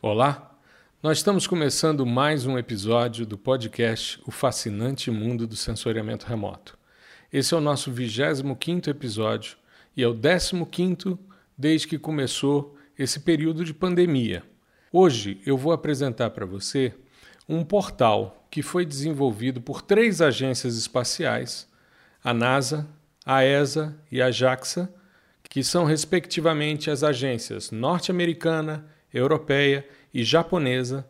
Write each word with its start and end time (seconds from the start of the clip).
Olá, 0.00 0.56
nós 1.02 1.18
estamos 1.18 1.48
começando 1.48 2.06
mais 2.06 2.46
um 2.46 2.56
episódio 2.56 3.26
do 3.26 3.36
podcast 3.36 4.22
O 4.24 4.30
Fascinante 4.30 5.10
Mundo 5.10 5.44
do 5.44 5.56
Sensoriamento 5.56 6.24
Remoto. 6.24 6.78
Esse 7.32 7.52
é 7.52 7.56
o 7.56 7.60
nosso 7.60 7.90
25 7.90 8.88
episódio 8.88 9.56
e 9.96 10.04
é 10.04 10.06
o 10.06 10.14
15 10.14 11.18
desde 11.58 11.88
que 11.88 11.98
começou 11.98 12.76
esse 12.96 13.18
período 13.18 13.64
de 13.64 13.74
pandemia. 13.74 14.44
Hoje 14.92 15.42
eu 15.44 15.56
vou 15.56 15.72
apresentar 15.72 16.30
para 16.30 16.46
você 16.46 16.94
um 17.48 17.64
portal 17.64 18.46
que 18.52 18.62
foi 18.62 18.86
desenvolvido 18.86 19.60
por 19.60 19.82
três 19.82 20.22
agências 20.22 20.76
espaciais, 20.76 21.68
a 22.22 22.32
NASA, 22.32 22.88
a 23.26 23.44
ESA 23.44 23.98
e 24.12 24.22
a 24.22 24.30
JAXA, 24.30 24.94
que 25.50 25.64
são 25.64 25.84
respectivamente 25.84 26.88
as 26.88 27.02
agências 27.02 27.72
norte-americana, 27.72 28.86
europeia 29.12 29.86
e 30.12 30.24
japonesa. 30.24 31.06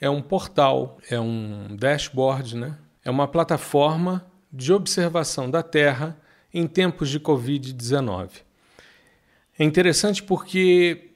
É 0.00 0.10
um 0.10 0.20
portal, 0.20 0.98
é 1.08 1.18
um 1.20 1.76
dashboard, 1.76 2.56
né? 2.56 2.76
é 3.04 3.10
uma 3.10 3.26
plataforma 3.26 4.24
de 4.52 4.72
observação 4.72 5.50
da 5.50 5.62
Terra 5.62 6.16
em 6.52 6.66
tempos 6.66 7.08
de 7.08 7.18
Covid-19. 7.18 8.30
É 9.58 9.64
interessante 9.64 10.22
porque 10.22 11.10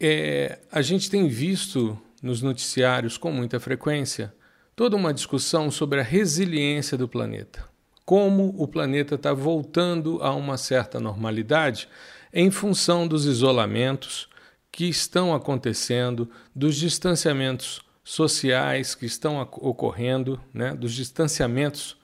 é, 0.00 0.58
a 0.70 0.82
gente 0.82 1.10
tem 1.10 1.28
visto 1.28 1.98
nos 2.22 2.42
noticiários 2.42 3.16
com 3.16 3.32
muita 3.32 3.60
frequência 3.60 4.34
toda 4.74 4.96
uma 4.96 5.12
discussão 5.12 5.70
sobre 5.70 6.00
a 6.00 6.04
resiliência 6.04 6.96
do 6.96 7.08
planeta. 7.08 7.64
Como 8.04 8.54
o 8.56 8.66
planeta 8.68 9.16
está 9.16 9.32
voltando 9.32 10.22
a 10.22 10.32
uma 10.32 10.56
certa 10.56 11.00
normalidade 11.00 11.88
em 12.32 12.50
função 12.50 13.08
dos 13.08 13.24
isolamentos, 13.26 14.28
que 14.78 14.84
estão 14.84 15.34
acontecendo, 15.34 16.30
dos 16.54 16.76
distanciamentos 16.76 17.82
sociais 18.04 18.94
que 18.94 19.06
estão 19.06 19.40
ocorrendo, 19.40 20.40
né, 20.54 20.72
dos 20.72 20.94
distanciamentos 20.94 21.96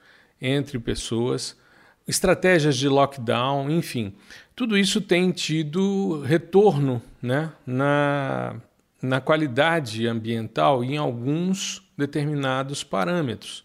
entre 0.42 0.76
pessoas, 0.80 1.56
estratégias 2.04 2.76
de 2.76 2.88
lockdown, 2.88 3.70
enfim, 3.70 4.12
tudo 4.56 4.76
isso 4.76 5.00
tem 5.00 5.30
tido 5.30 6.20
retorno 6.22 7.00
né, 7.22 7.52
na, 7.64 8.56
na 9.00 9.20
qualidade 9.20 10.08
ambiental 10.08 10.82
em 10.82 10.96
alguns 10.96 11.80
determinados 11.96 12.82
parâmetros. 12.82 13.64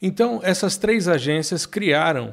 Então, 0.00 0.40
essas 0.42 0.78
três 0.78 1.08
agências 1.08 1.66
criaram 1.66 2.32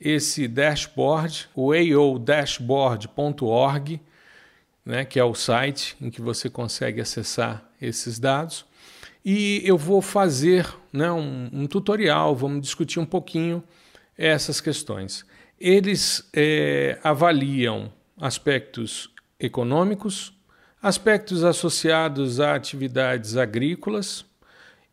esse 0.00 0.46
dashboard, 0.46 1.48
o 1.52 1.72
aodashboard.org, 1.72 4.00
né, 4.88 5.04
que 5.04 5.20
é 5.20 5.24
o 5.24 5.34
site 5.34 5.94
em 6.00 6.08
que 6.08 6.22
você 6.22 6.48
consegue 6.48 6.98
acessar 6.98 7.62
esses 7.78 8.18
dados. 8.18 8.64
E 9.22 9.60
eu 9.62 9.76
vou 9.76 10.00
fazer 10.00 10.66
né, 10.90 11.12
um, 11.12 11.50
um 11.52 11.66
tutorial, 11.66 12.34
vamos 12.34 12.62
discutir 12.62 12.98
um 12.98 13.04
pouquinho 13.04 13.62
essas 14.16 14.62
questões. 14.62 15.26
Eles 15.60 16.26
é, 16.32 16.98
avaliam 17.04 17.92
aspectos 18.18 19.10
econômicos, 19.38 20.32
aspectos 20.82 21.44
associados 21.44 22.40
a 22.40 22.54
atividades 22.54 23.36
agrícolas 23.36 24.24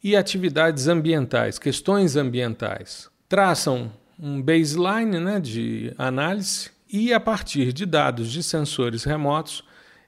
e 0.04 0.14
atividades 0.14 0.90
ambientais, 0.90 1.58
questões 1.58 2.18
ambientais. 2.18 3.10
Traçam 3.30 3.94
um 4.20 4.42
baseline 4.42 5.22
né, 5.22 5.40
de 5.40 5.94
análise 5.98 6.70
e, 6.92 7.14
a 7.14 7.20
partir 7.20 7.72
de 7.72 7.86
dados 7.86 8.30
de 8.30 8.44
sensores 8.44 9.06
remotos, 9.06 9.64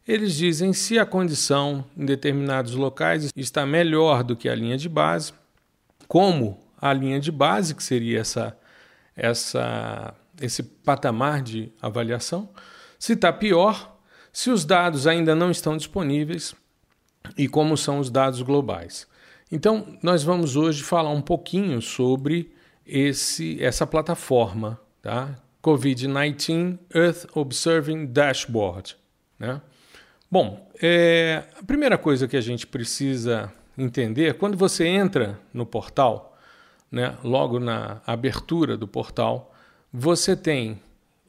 eles 0.07 0.35
dizem 0.35 0.71
se 0.71 0.97
a 0.97 1.05
condição 1.05 1.83
em 1.95 2.05
determinados 2.05 2.73
locais 2.73 3.29
está 3.35 3.65
melhor 3.65 4.23
do 4.23 4.35
que 4.35 4.47
a 4.47 4.55
linha 4.55 4.77
de 4.77 4.87
base, 4.87 5.33
como 6.07 6.57
a 6.79 6.93
linha 6.93 7.19
de 7.19 7.31
base, 7.31 7.75
que 7.75 7.83
seria 7.83 8.21
essa, 8.21 8.57
essa, 9.15 10.13
esse 10.41 10.63
patamar 10.63 11.41
de 11.41 11.71
avaliação, 11.81 12.49
se 12.97 13.13
está 13.13 13.33
pior, 13.33 13.97
se 14.31 14.49
os 14.49 14.63
dados 14.63 15.07
ainda 15.07 15.35
não 15.35 15.51
estão 15.51 15.75
disponíveis 15.75 16.55
e 17.37 17.47
como 17.47 17.75
são 17.75 17.99
os 17.99 18.09
dados 18.09 18.41
globais. 18.41 19.07
Então, 19.51 19.97
nós 20.01 20.23
vamos 20.23 20.55
hoje 20.55 20.83
falar 20.83 21.09
um 21.09 21.21
pouquinho 21.21 21.81
sobre 21.81 22.53
esse, 22.85 23.61
essa 23.61 23.85
plataforma, 23.85 24.79
tá? 25.01 25.35
COVID-19 25.63 26.77
Earth 26.93 27.25
Observing 27.35 28.05
Dashboard. 28.05 28.95
Né? 29.37 29.61
Bom, 30.29 30.69
é, 30.81 31.45
a 31.57 31.63
primeira 31.63 31.97
coisa 31.97 32.27
que 32.27 32.35
a 32.35 32.41
gente 32.41 32.67
precisa 32.67 33.51
entender, 33.77 34.33
quando 34.33 34.57
você 34.57 34.85
entra 34.85 35.39
no 35.53 35.65
portal, 35.65 36.37
né, 36.91 37.17
logo 37.23 37.59
na 37.59 38.01
abertura 38.05 38.75
do 38.75 38.85
portal, 38.85 39.55
você 39.91 40.35
tem 40.35 40.81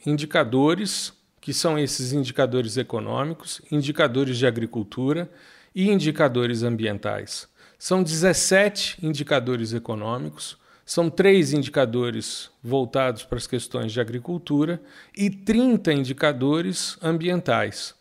indicadores, 0.04 1.12
que 1.41 1.54
são 1.54 1.78
esses 1.78 2.12
indicadores 2.12 2.76
econômicos, 2.76 3.62
indicadores 3.70 4.36
de 4.36 4.48
agricultura 4.48 5.30
e 5.72 5.88
indicadores 5.88 6.65
ambientais. 6.65 7.48
São 7.78 8.03
17 8.03 8.98
indicadores 9.00 9.72
econômicos, 9.72 10.59
são 10.84 11.09
três 11.09 11.53
indicadores 11.53 12.50
voltados 12.60 13.22
para 13.22 13.38
as 13.38 13.47
questões 13.47 13.92
de 13.92 14.00
agricultura 14.00 14.82
e 15.16 15.30
30 15.30 15.92
indicadores 15.92 16.98
ambientais. 17.00 17.97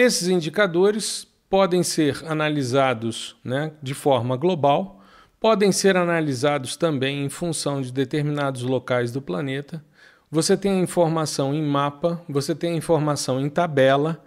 Esses 0.00 0.28
indicadores 0.28 1.26
podem 1.50 1.82
ser 1.82 2.24
analisados 2.24 3.34
né, 3.42 3.72
de 3.82 3.94
forma 3.94 4.36
global, 4.36 5.02
podem 5.40 5.72
ser 5.72 5.96
analisados 5.96 6.76
também 6.76 7.24
em 7.24 7.28
função 7.28 7.82
de 7.82 7.92
determinados 7.92 8.62
locais 8.62 9.10
do 9.10 9.20
planeta. 9.20 9.84
Você 10.30 10.56
tem 10.56 10.70
a 10.70 10.80
informação 10.80 11.52
em 11.52 11.64
mapa, 11.64 12.22
você 12.28 12.54
tem 12.54 12.74
a 12.74 12.76
informação 12.76 13.40
em 13.40 13.50
tabela, 13.50 14.24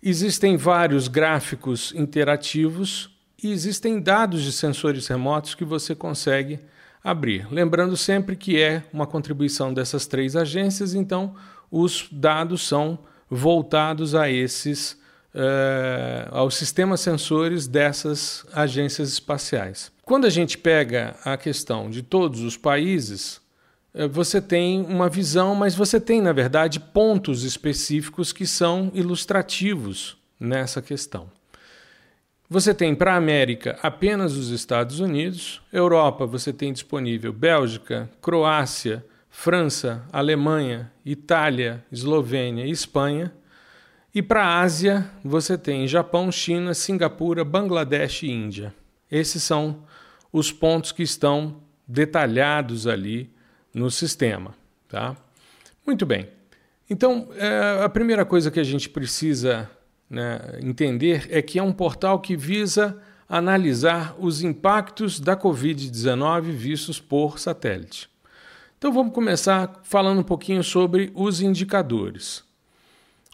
existem 0.00 0.56
vários 0.56 1.08
gráficos 1.08 1.92
interativos 1.96 3.10
e 3.42 3.50
existem 3.50 4.00
dados 4.00 4.44
de 4.44 4.52
sensores 4.52 5.08
remotos 5.08 5.52
que 5.52 5.64
você 5.64 5.96
consegue 5.96 6.60
abrir. 7.02 7.52
Lembrando 7.52 7.96
sempre 7.96 8.36
que 8.36 8.62
é 8.62 8.84
uma 8.92 9.04
contribuição 9.04 9.74
dessas 9.74 10.06
três 10.06 10.36
agências, 10.36 10.94
então 10.94 11.34
os 11.72 12.08
dados 12.12 12.68
são 12.68 13.00
voltados 13.28 14.14
a 14.14 14.30
esses 14.30 14.96
uh, 15.34 16.28
aos 16.30 16.56
sistemas 16.56 17.00
sensores 17.00 17.66
dessas 17.66 18.44
agências 18.52 19.10
espaciais. 19.10 19.92
Quando 20.02 20.26
a 20.26 20.30
gente 20.30 20.56
pega 20.56 21.16
a 21.24 21.36
questão 21.36 21.90
de 21.90 22.02
todos 22.02 22.40
os 22.42 22.56
países, 22.56 23.40
uh, 23.94 24.08
você 24.08 24.40
tem 24.40 24.80
uma 24.82 25.08
visão, 25.08 25.54
mas 25.54 25.74
você 25.74 26.00
tem, 26.00 26.20
na 26.20 26.32
verdade, 26.32 26.80
pontos 26.80 27.44
específicos 27.44 28.32
que 28.32 28.46
são 28.46 28.90
ilustrativos 28.94 30.16
nessa 30.38 30.80
questão. 30.80 31.28
Você 32.50 32.72
tem 32.72 32.94
para 32.94 33.12
a 33.12 33.16
América 33.16 33.78
apenas 33.82 34.34
os 34.34 34.48
Estados 34.48 35.00
Unidos, 35.00 35.60
Europa 35.70 36.24
você 36.24 36.50
tem 36.50 36.72
disponível 36.72 37.30
Bélgica, 37.30 38.08
Croácia, 38.22 39.04
França, 39.28 40.02
Alemanha, 40.10 40.90
Itália, 41.04 41.84
Eslovênia 41.92 42.64
e 42.64 42.70
Espanha. 42.70 43.32
E 44.14 44.22
para 44.22 44.44
a 44.44 44.60
Ásia, 44.60 45.10
você 45.22 45.58
tem 45.58 45.86
Japão, 45.86 46.32
China, 46.32 46.72
Singapura, 46.74 47.44
Bangladesh 47.44 48.22
e 48.22 48.30
Índia. 48.30 48.74
Esses 49.10 49.42
são 49.42 49.84
os 50.32 50.50
pontos 50.50 50.92
que 50.92 51.02
estão 51.02 51.62
detalhados 51.86 52.86
ali 52.86 53.30
no 53.72 53.90
sistema. 53.90 54.54
Tá? 54.88 55.16
Muito 55.86 56.06
bem. 56.06 56.28
Então, 56.88 57.28
é, 57.36 57.82
a 57.84 57.88
primeira 57.88 58.24
coisa 58.24 58.50
que 58.50 58.58
a 58.58 58.64
gente 58.64 58.88
precisa 58.88 59.70
né, 60.08 60.58
entender 60.62 61.26
é 61.30 61.42
que 61.42 61.58
é 61.58 61.62
um 61.62 61.72
portal 61.72 62.18
que 62.20 62.34
visa 62.34 62.98
analisar 63.28 64.16
os 64.18 64.42
impactos 64.42 65.20
da 65.20 65.36
Covid-19 65.36 66.42
vistos 66.50 66.98
por 66.98 67.38
satélite. 67.38 68.08
Então 68.78 68.92
vamos 68.92 69.12
começar 69.12 69.80
falando 69.82 70.20
um 70.20 70.24
pouquinho 70.24 70.64
sobre 70.64 71.12
os 71.14 71.42
indicadores. 71.42 72.42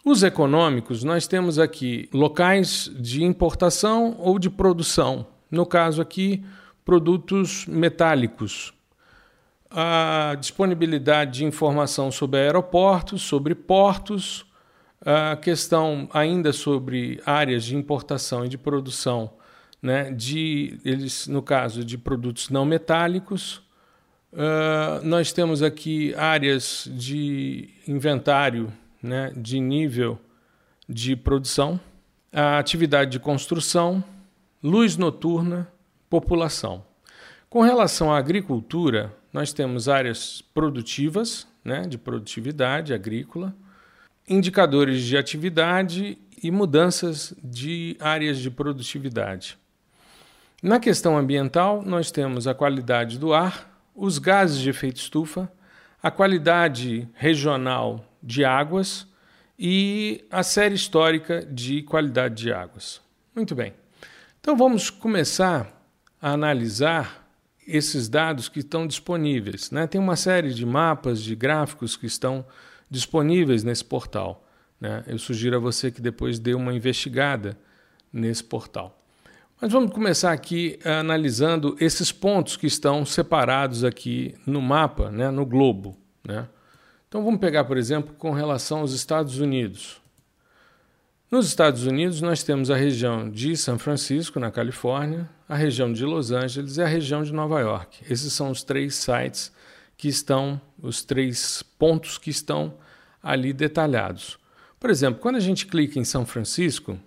Os 0.07 0.21
econômicos, 0.21 1.03
nós 1.03 1.25
temos 1.25 1.57
aqui 1.57 2.07
locais 2.13 2.91
de 2.95 3.23
importação 3.23 4.15
ou 4.19 4.37
de 4.37 4.51
produção. 4.51 5.25
No 5.49 5.65
caso 5.65 5.99
aqui, 5.99 6.45
produtos 6.85 7.65
metálicos. 7.65 8.71
A 9.67 10.37
disponibilidade 10.39 11.39
de 11.39 11.45
informação 11.45 12.11
sobre 12.11 12.39
aeroportos, 12.39 13.23
sobre 13.23 13.55
portos, 13.55 14.45
a 15.03 15.35
questão 15.37 16.07
ainda 16.13 16.53
sobre 16.53 17.19
áreas 17.25 17.63
de 17.63 17.75
importação 17.75 18.45
e 18.45 18.47
de 18.47 18.59
produção, 18.59 19.33
né, 19.81 20.11
de 20.11 20.79
eles 20.85 21.25
no 21.25 21.41
caso 21.41 21.83
de 21.83 21.97
produtos 21.97 22.51
não 22.51 22.63
metálicos, 22.63 23.55
uh, 24.33 25.03
nós 25.03 25.31
temos 25.31 25.63
aqui 25.63 26.13
áreas 26.13 26.87
de 26.93 27.69
inventário 27.87 28.71
né, 29.05 29.31
de 29.35 29.59
nível 29.59 30.19
de 30.89 31.15
produção, 31.15 31.79
a 32.33 32.57
atividade 32.57 33.11
de 33.11 33.19
construção, 33.19 34.03
luz 34.61 34.97
noturna, 34.97 35.71
população. 36.09 36.83
Com 37.49 37.61
relação 37.61 38.11
à 38.11 38.17
agricultura, 38.17 39.15
nós 39.31 39.53
temos 39.53 39.87
áreas 39.87 40.41
produtivas, 40.53 41.47
né, 41.63 41.87
de 41.87 41.97
produtividade 41.97 42.93
agrícola, 42.93 43.55
indicadores 44.27 45.03
de 45.03 45.15
atividade 45.15 46.17
e 46.41 46.51
mudanças 46.51 47.33
de 47.43 47.95
áreas 47.99 48.39
de 48.39 48.49
produtividade. 48.49 49.57
Na 50.61 50.79
questão 50.79 51.17
ambiental, 51.17 51.83
nós 51.85 52.11
temos 52.11 52.47
a 52.47 52.53
qualidade 52.53 53.19
do 53.19 53.33
ar, 53.33 53.71
os 53.95 54.17
gases 54.17 54.59
de 54.59 54.69
efeito 54.69 54.97
estufa, 54.97 55.51
a 56.01 56.11
qualidade 56.11 57.07
regional 57.13 58.03
de 58.25 58.43
águas 58.43 59.07
e 59.57 60.25
a 60.31 60.43
série 60.43 60.75
histórica 60.75 61.45
de 61.45 61.83
qualidade 61.83 62.35
de 62.35 62.51
águas. 62.51 62.99
Muito 63.35 63.53
bem. 63.53 63.73
Então 64.41 64.57
vamos 64.57 64.89
começar 64.89 65.71
a 66.21 66.31
analisar 66.31 67.25
esses 67.67 68.09
dados 68.09 68.49
que 68.49 68.59
estão 68.59 68.85
disponíveis. 68.85 69.71
Né? 69.71 69.87
Tem 69.87 69.99
uma 69.99 70.15
série 70.15 70.53
de 70.53 70.65
mapas, 70.65 71.21
de 71.21 71.35
gráficos 71.35 71.95
que 71.95 72.05
estão 72.05 72.45
disponíveis 72.89 73.63
nesse 73.63 73.83
portal. 73.83 74.47
Né? 74.79 75.03
Eu 75.07 75.17
sugiro 75.17 75.55
a 75.55 75.59
você 75.59 75.91
que 75.91 76.01
depois 76.01 76.39
dê 76.39 76.53
uma 76.53 76.73
investigada 76.73 77.57
nesse 78.11 78.43
portal. 78.43 79.01
Mas 79.59 79.71
vamos 79.71 79.91
começar 79.91 80.31
aqui 80.31 80.77
analisando 80.83 81.75
esses 81.79 82.11
pontos 82.11 82.57
que 82.57 82.67
estão 82.67 83.05
separados 83.05 83.83
aqui 83.83 84.35
no 84.45 84.61
mapa, 84.61 85.09
né? 85.09 85.31
no 85.31 85.45
globo. 85.45 85.97
Né? 86.23 86.47
Então 87.15 87.23
vamos 87.23 87.39
pegar, 87.39 87.63
por 87.63 87.77
exemplo, 87.77 88.13
com 88.15 88.31
relação 88.31 88.79
aos 88.79 88.91
Estados 88.91 89.39
Unidos. 89.39 90.01
Nos 91.31 91.47
Estados 91.47 91.85
Unidos, 91.85 92.19
nós 92.19 92.43
temos 92.43 92.69
a 92.69 92.75
região 92.75 93.29
de 93.29 93.55
São 93.55 93.79
Francisco, 93.79 94.37
na 94.37 94.51
Califórnia, 94.51 95.29
a 95.47 95.55
região 95.55 95.93
de 95.93 96.03
Los 96.03 96.31
Angeles 96.31 96.75
e 96.75 96.81
a 96.81 96.85
região 96.85 97.23
de 97.23 97.31
Nova 97.31 97.61
York. 97.61 98.03
Esses 98.11 98.33
são 98.33 98.51
os 98.51 98.63
três 98.63 98.95
sites 98.95 99.49
que 99.95 100.09
estão, 100.09 100.59
os 100.77 101.05
três 101.05 101.63
pontos 101.79 102.17
que 102.17 102.29
estão 102.29 102.73
ali 103.23 103.53
detalhados. 103.53 104.37
Por 104.77 104.89
exemplo, 104.89 105.21
quando 105.21 105.37
a 105.37 105.39
gente 105.39 105.67
clica 105.67 105.97
em 105.97 106.03
São 106.03 106.25
Francisco, 106.25 106.99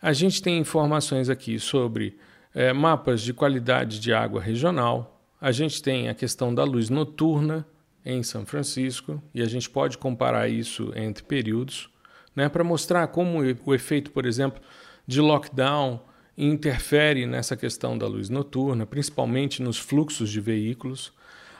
a 0.00 0.12
gente 0.12 0.40
tem 0.40 0.60
informações 0.60 1.28
aqui 1.28 1.58
sobre 1.58 2.16
é, 2.54 2.72
mapas 2.72 3.20
de 3.20 3.34
qualidade 3.34 3.98
de 3.98 4.12
água 4.12 4.40
regional, 4.40 5.20
a 5.40 5.50
gente 5.50 5.82
tem 5.82 6.08
a 6.08 6.14
questão 6.14 6.54
da 6.54 6.62
luz 6.62 6.88
noturna 6.88 7.66
em 8.04 8.22
São 8.22 8.46
Francisco 8.46 9.22
e 9.34 9.42
a 9.42 9.46
gente 9.46 9.68
pode 9.68 9.98
comparar 9.98 10.48
isso 10.48 10.92
entre 10.96 11.22
períodos 11.22 11.90
né, 12.34 12.48
para 12.48 12.64
mostrar 12.64 13.06
como 13.08 13.40
o 13.64 13.74
efeito, 13.74 14.10
por 14.10 14.24
exemplo, 14.24 14.60
de 15.06 15.20
lockdown 15.20 16.00
interfere 16.36 17.26
nessa 17.26 17.56
questão 17.56 17.98
da 17.98 18.06
luz 18.06 18.28
noturna, 18.28 18.86
principalmente 18.86 19.62
nos 19.62 19.78
fluxos 19.78 20.30
de 20.30 20.40
veículos. 20.40 21.12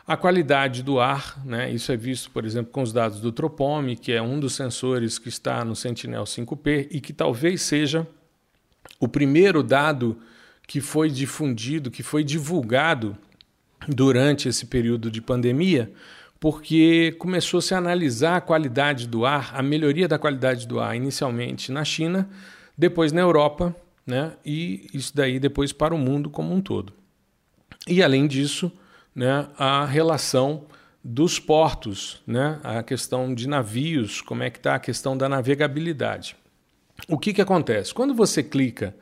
A 0.06 0.16
qualidade 0.16 0.82
do 0.82 0.98
ar, 0.98 1.44
né, 1.44 1.70
isso 1.70 1.92
é 1.92 1.96
visto, 1.96 2.30
por 2.30 2.44
exemplo, 2.44 2.72
com 2.72 2.82
os 2.82 2.92
dados 2.92 3.20
do 3.20 3.30
Tropome, 3.30 3.96
que 3.96 4.12
é 4.12 4.22
um 4.22 4.40
dos 4.40 4.54
sensores 4.54 5.18
que 5.18 5.28
está 5.28 5.64
no 5.64 5.76
Sentinel 5.76 6.24
5P 6.24 6.88
e 6.90 7.00
que 7.00 7.12
talvez 7.12 7.62
seja 7.62 8.06
o 8.98 9.06
primeiro 9.06 9.62
dado 9.62 10.18
que 10.66 10.80
foi 10.80 11.10
difundido, 11.10 11.90
que 11.90 12.02
foi 12.02 12.24
divulgado 12.24 13.16
durante 13.88 14.48
esse 14.48 14.66
período 14.66 15.10
de 15.10 15.20
pandemia, 15.20 15.92
porque 16.40 17.14
começou-se 17.18 17.74
a 17.74 17.78
analisar 17.78 18.36
a 18.36 18.40
qualidade 18.40 19.06
do 19.06 19.26
ar, 19.26 19.52
a 19.54 19.62
melhoria 19.62 20.08
da 20.08 20.18
qualidade 20.18 20.66
do 20.66 20.80
ar, 20.80 20.96
inicialmente 20.96 21.70
na 21.70 21.84
China, 21.84 22.28
depois 22.76 23.12
na 23.12 23.20
Europa, 23.20 23.76
né? 24.06 24.32
e 24.44 24.88
isso 24.94 25.14
daí 25.14 25.38
depois 25.38 25.70
para 25.70 25.94
o 25.94 25.98
mundo 25.98 26.30
como 26.30 26.54
um 26.54 26.62
todo. 26.62 26.94
E 27.86 28.02
além 28.02 28.26
disso, 28.26 28.72
né, 29.14 29.48
a 29.58 29.84
relação 29.84 30.64
dos 31.04 31.38
portos, 31.38 32.22
né, 32.26 32.58
a 32.62 32.82
questão 32.82 33.34
de 33.34 33.46
navios, 33.46 34.20
como 34.20 34.42
é 34.42 34.50
que 34.50 34.58
está 34.58 34.74
a 34.74 34.78
questão 34.78 35.16
da 35.16 35.28
navegabilidade. 35.28 36.36
O 37.08 37.18
que, 37.18 37.32
que 37.32 37.40
acontece? 37.40 37.92
Quando 37.92 38.14
você 38.14 38.42
clica 38.42 38.94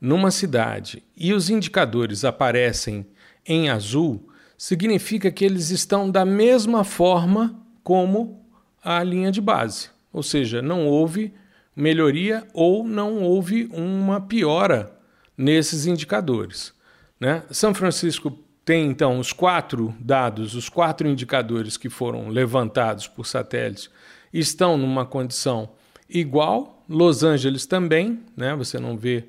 numa 0.00 0.30
cidade 0.30 1.02
e 1.16 1.32
os 1.32 1.50
indicadores 1.50 2.24
aparecem 2.24 3.06
em 3.46 3.68
azul, 3.68 4.28
significa 4.56 5.30
que 5.30 5.44
eles 5.44 5.70
estão 5.70 6.10
da 6.10 6.24
mesma 6.24 6.84
forma 6.84 7.60
como 7.82 8.44
a 8.82 9.02
linha 9.02 9.30
de 9.30 9.40
base. 9.40 9.90
Ou 10.12 10.22
seja, 10.22 10.62
não 10.62 10.86
houve 10.86 11.32
melhoria 11.74 12.46
ou 12.54 12.84
não 12.84 13.22
houve 13.22 13.68
uma 13.72 14.20
piora 14.20 14.96
nesses 15.36 15.86
indicadores. 15.86 16.72
Né? 17.20 17.42
São 17.50 17.74
Francisco 17.74 18.30
tem 18.64 18.86
então 18.86 19.20
os 19.20 19.32
quatro 19.32 19.94
dados, 20.00 20.54
os 20.54 20.68
quatro 20.68 21.06
indicadores 21.06 21.76
que 21.76 21.88
foram 21.88 22.28
levantados 22.28 23.06
por 23.06 23.26
satélite 23.26 23.90
estão 24.32 24.76
numa 24.76 25.06
condição 25.06 25.70
igual. 26.08 26.84
Los 26.88 27.22
Angeles 27.22 27.66
também, 27.66 28.20
né? 28.36 28.54
Você 28.56 28.78
não 28.78 28.96
vê 28.96 29.24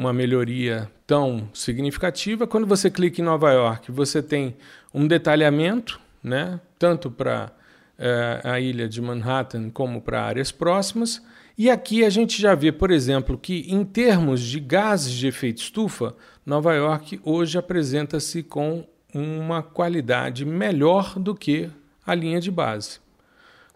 uma 0.00 0.14
melhoria 0.14 0.90
tão 1.06 1.46
significativa. 1.52 2.46
Quando 2.46 2.66
você 2.66 2.90
clica 2.90 3.20
em 3.20 3.24
Nova 3.24 3.52
York, 3.52 3.92
você 3.92 4.22
tem 4.22 4.56
um 4.94 5.06
detalhamento, 5.06 6.00
né, 6.24 6.58
tanto 6.78 7.10
para 7.10 7.52
é, 7.98 8.40
a 8.42 8.58
ilha 8.58 8.88
de 8.88 8.98
Manhattan 9.02 9.68
como 9.68 10.00
para 10.00 10.22
áreas 10.22 10.50
próximas. 10.50 11.22
E 11.56 11.68
aqui 11.68 12.02
a 12.02 12.08
gente 12.08 12.40
já 12.40 12.54
vê, 12.54 12.72
por 12.72 12.90
exemplo, 12.90 13.36
que 13.36 13.66
em 13.68 13.84
termos 13.84 14.40
de 14.40 14.58
gases 14.58 15.12
de 15.12 15.26
efeito 15.26 15.58
estufa, 15.58 16.14
Nova 16.46 16.72
York 16.72 17.20
hoje 17.22 17.58
apresenta-se 17.58 18.42
com 18.42 18.86
uma 19.12 19.62
qualidade 19.62 20.46
melhor 20.46 21.18
do 21.18 21.34
que 21.34 21.68
a 22.06 22.14
linha 22.14 22.40
de 22.40 22.50
base. 22.50 23.00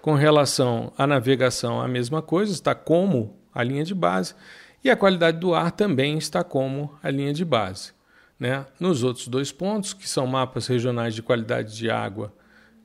Com 0.00 0.14
relação 0.14 0.90
à 0.96 1.06
navegação, 1.06 1.82
a 1.82 1.88
mesma 1.88 2.22
coisa, 2.22 2.50
está 2.50 2.74
como 2.74 3.36
a 3.54 3.62
linha 3.62 3.84
de 3.84 3.94
base. 3.94 4.34
E 4.84 4.90
a 4.90 4.96
qualidade 4.96 5.38
do 5.38 5.54
ar 5.54 5.72
também 5.72 6.18
está 6.18 6.44
como 6.44 6.94
a 7.02 7.10
linha 7.10 7.32
de 7.32 7.42
base. 7.42 7.92
Né? 8.38 8.66
Nos 8.78 9.02
outros 9.02 9.26
dois 9.26 9.50
pontos, 9.50 9.94
que 9.94 10.06
são 10.06 10.26
mapas 10.26 10.66
regionais 10.66 11.14
de 11.14 11.22
qualidade 11.22 11.74
de 11.74 11.90
água 11.90 12.30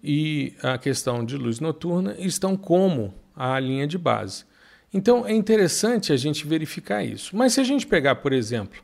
e 0.01 0.53
a 0.63 0.77
questão 0.77 1.25
de 1.25 1.35
luz 1.35 1.59
noturna, 1.59 2.15
estão 2.17 2.55
como 2.55 3.13
a 3.35 3.59
linha 3.59 3.85
de 3.85 3.97
base. 3.97 4.45
Então 4.93 5.27
é 5.27 5.33
interessante 5.33 6.13
a 6.13 6.17
gente 6.17 6.47
verificar 6.47 7.03
isso. 7.03 7.35
Mas 7.35 7.53
se 7.53 7.59
a 7.59 7.65
gente 7.65 7.85
pegar, 7.85 8.15
por 8.15 8.31
exemplo, 8.31 8.81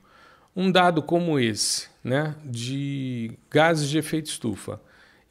um 0.54 0.70
dado 0.70 1.02
como 1.02 1.40
esse, 1.40 1.88
né, 2.04 2.36
de 2.44 3.32
gases 3.50 3.90
de 3.90 3.98
efeito 3.98 4.28
estufa, 4.28 4.82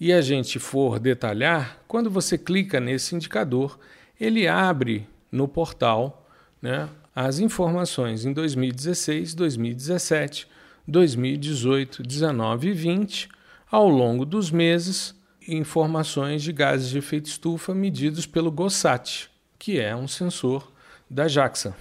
e 0.01 0.11
a 0.11 0.23
gente 0.23 0.59
for 0.59 0.99
detalhar, 0.99 1.79
quando 1.87 2.11
você 2.11 2.39
clica 2.39 2.81
nesse 2.81 3.15
indicador, 3.15 3.79
ele 4.19 4.49
abre 4.49 5.07
no 5.31 5.47
portal 5.47 6.27
né, 6.61 6.89
as 7.15 7.39
informações 7.39 8.25
em 8.25 8.33
2016, 8.33 9.35
2017, 9.35 10.49
2018, 10.87 12.03
19 12.03 12.69
e 12.69 12.73
20, 12.73 13.29
ao 13.71 13.89
longo 13.89 14.25
dos 14.25 14.51
meses, 14.51 15.15
informações 15.47 16.43
de 16.43 16.53
gases 16.53 16.89
de 16.89 16.99
efeito 16.99 17.27
estufa 17.27 17.75
medidos 17.75 18.27
pelo 18.27 18.51
GOSAT, 18.51 19.31
que 19.59 19.79
é 19.79 19.95
um 19.95 20.09
sensor 20.09 20.73
da 21.09 21.29
JAXA. 21.29 21.77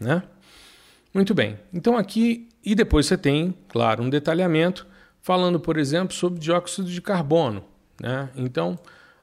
Né? 0.00 0.22
Muito 1.14 1.34
bem, 1.34 1.58
então 1.72 1.96
aqui, 1.96 2.48
e 2.64 2.74
depois 2.74 3.06
você 3.06 3.16
tem, 3.16 3.54
claro, 3.68 4.02
um 4.02 4.10
detalhamento 4.10 4.86
falando, 5.20 5.60
por 5.60 5.76
exemplo, 5.76 6.14
sobre 6.14 6.40
dióxido 6.40 6.88
de 6.88 7.00
carbono. 7.00 7.64
Né? 8.00 8.28
Então, 8.34 8.78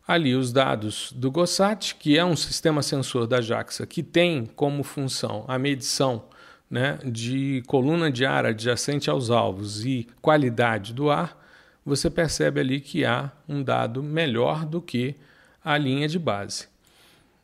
ali 0.09 0.33
os 0.33 0.51
dados 0.51 1.11
do 1.15 1.29
GOSAT, 1.29 1.93
que 1.93 2.17
é 2.17 2.25
um 2.25 2.35
sistema 2.35 2.81
sensor 2.81 3.27
da 3.27 3.39
JAXA, 3.41 3.85
que 3.85 4.01
tem 4.01 4.43
como 4.55 4.81
função 4.81 5.45
a 5.47 5.59
medição 5.59 6.23
né, 6.67 6.97
de 7.05 7.61
coluna 7.67 8.11
de 8.11 8.25
ar 8.25 8.43
adjacente 8.43 9.07
aos 9.07 9.29
alvos 9.29 9.85
e 9.85 10.07
qualidade 10.19 10.95
do 10.95 11.11
ar, 11.11 11.37
você 11.85 12.09
percebe 12.09 12.59
ali 12.59 12.79
que 12.79 13.05
há 13.05 13.31
um 13.47 13.61
dado 13.61 14.01
melhor 14.01 14.65
do 14.65 14.81
que 14.81 15.15
a 15.63 15.77
linha 15.77 16.07
de 16.07 16.17
base. 16.17 16.67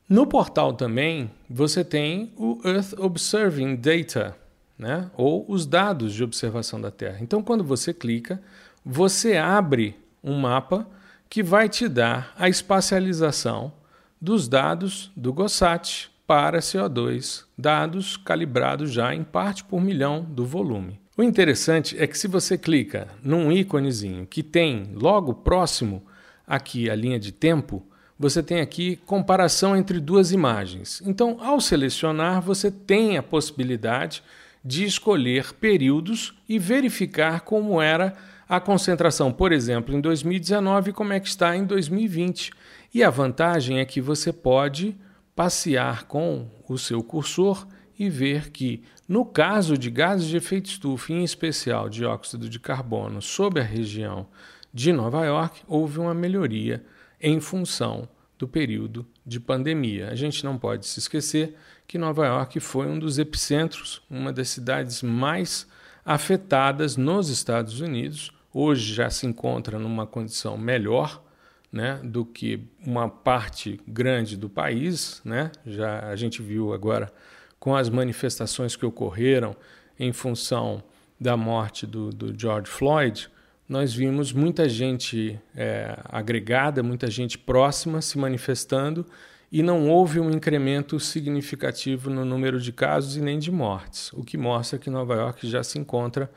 No 0.09 0.25
portal 0.25 0.73
também 0.73 1.29
você 1.47 1.83
tem 1.83 2.33
o 2.35 2.59
Earth 2.65 2.93
Observing 2.97 3.75
Data, 3.75 4.35
né, 4.75 5.11
ou 5.15 5.45
os 5.47 5.67
dados 5.67 6.15
de 6.15 6.23
observação 6.23 6.81
da 6.81 6.89
Terra. 6.89 7.19
Então, 7.21 7.43
quando 7.43 7.63
você 7.63 7.93
clica, 7.93 8.41
você 8.83 9.37
abre 9.37 9.95
um 10.23 10.39
mapa 10.39 10.87
que 11.35 11.43
vai 11.43 11.67
te 11.67 11.89
dar 11.89 12.33
a 12.39 12.47
espacialização 12.47 13.73
dos 14.21 14.47
dados 14.47 15.11
do 15.17 15.33
GOSAT 15.33 16.09
para 16.25 16.59
CO2, 16.59 17.43
dados 17.57 18.15
calibrados 18.15 18.89
já 18.89 19.13
em 19.13 19.21
parte 19.21 19.61
por 19.61 19.81
milhão 19.81 20.23
do 20.23 20.45
volume. 20.45 20.97
O 21.17 21.21
interessante 21.21 22.01
é 22.01 22.07
que 22.07 22.17
se 22.17 22.29
você 22.29 22.57
clica 22.57 23.09
num 23.21 23.51
íconezinho 23.51 24.25
que 24.25 24.41
tem 24.41 24.91
logo 24.93 25.33
próximo 25.33 26.05
aqui 26.47 26.89
a 26.89 26.95
linha 26.95 27.19
de 27.19 27.33
tempo, 27.33 27.85
você 28.17 28.41
tem 28.41 28.61
aqui 28.61 28.95
comparação 29.05 29.75
entre 29.75 29.99
duas 29.99 30.31
imagens. 30.31 31.03
Então, 31.05 31.39
ao 31.41 31.59
selecionar, 31.59 32.41
você 32.41 32.71
tem 32.71 33.17
a 33.17 33.21
possibilidade 33.21 34.23
de 34.63 34.85
escolher 34.85 35.51
períodos 35.51 36.33
e 36.47 36.57
verificar 36.57 37.41
como 37.41 37.81
era 37.81 38.15
a 38.47 38.59
concentração, 38.59 39.31
por 39.31 39.51
exemplo, 39.51 39.95
em 39.95 39.99
2019 39.99 40.89
e 40.89 40.93
como 40.93 41.13
é 41.13 41.19
que 41.19 41.27
está 41.27 41.55
em 41.55 41.65
2020. 41.65 42.51
E 42.93 43.03
a 43.03 43.09
vantagem 43.09 43.79
é 43.79 43.85
que 43.85 43.99
você 43.99 44.31
pode 44.31 44.95
passear 45.35 46.05
com 46.05 46.47
o 46.67 46.77
seu 46.77 47.03
cursor 47.03 47.67
e 47.97 48.09
ver 48.09 48.51
que, 48.51 48.83
no 49.07 49.25
caso 49.25 49.77
de 49.77 49.89
gases 49.89 50.27
de 50.27 50.37
efeito 50.37 50.69
estufa, 50.69 51.13
em 51.13 51.23
especial 51.23 51.89
dióxido 51.89 52.49
de 52.49 52.59
carbono, 52.59 53.21
sob 53.21 53.59
a 53.59 53.63
região 53.63 54.27
de 54.73 54.91
Nova 54.91 55.25
York, 55.25 55.61
houve 55.67 55.99
uma 55.99 56.13
melhoria 56.13 56.83
em 57.19 57.39
função 57.39 58.07
do 58.37 58.47
período 58.47 59.05
de 59.25 59.39
pandemia. 59.39 60.09
A 60.09 60.15
gente 60.15 60.43
não 60.43 60.57
pode 60.57 60.85
se 60.85 60.99
esquecer 60.99 61.55
que 61.87 61.97
Nova 61.97 62.25
York 62.25 62.59
foi 62.59 62.87
um 62.87 62.99
dos 62.99 63.17
epicentros, 63.17 64.01
uma 64.09 64.33
das 64.33 64.49
cidades 64.49 65.01
mais 65.01 65.67
afetadas 66.03 66.97
nos 66.97 67.29
Estados 67.29 67.79
Unidos. 67.79 68.31
Hoje 68.57 68.93
já 68.93 69.09
se 69.09 69.27
encontra 69.27 69.77
numa 69.77 70.07
condição 70.07 70.57
melhor 70.57 71.21
né, 71.69 71.99
do 72.01 72.23
que 72.23 72.65
uma 72.79 73.09
parte 73.09 73.81
grande 73.85 74.37
do 74.37 74.47
país. 74.47 75.21
Né? 75.25 75.51
Já 75.65 76.07
a 76.07 76.15
gente 76.15 76.41
viu 76.41 76.71
agora 76.71 77.11
com 77.59 77.75
as 77.75 77.89
manifestações 77.89 78.73
que 78.77 78.85
ocorreram 78.85 79.57
em 79.99 80.13
função 80.13 80.81
da 81.19 81.35
morte 81.35 81.85
do, 81.85 82.11
do 82.11 82.33
George 82.33 82.71
Floyd, 82.71 83.29
nós 83.67 83.93
vimos 83.93 84.31
muita 84.31 84.69
gente 84.69 85.37
é, 85.53 85.99
agregada, 86.05 86.81
muita 86.81 87.11
gente 87.11 87.37
próxima 87.37 88.01
se 88.01 88.17
manifestando 88.17 89.05
e 89.51 89.61
não 89.61 89.89
houve 89.89 90.17
um 90.17 90.31
incremento 90.31 90.97
significativo 90.97 92.09
no 92.09 92.23
número 92.23 92.61
de 92.61 92.71
casos 92.71 93.17
e 93.17 93.21
nem 93.21 93.37
de 93.37 93.51
mortes, 93.51 94.13
o 94.13 94.23
que 94.23 94.37
mostra 94.37 94.79
que 94.79 94.89
Nova 94.89 95.15
York 95.15 95.45
já 95.45 95.61
se 95.61 95.77
encontra 95.77 96.31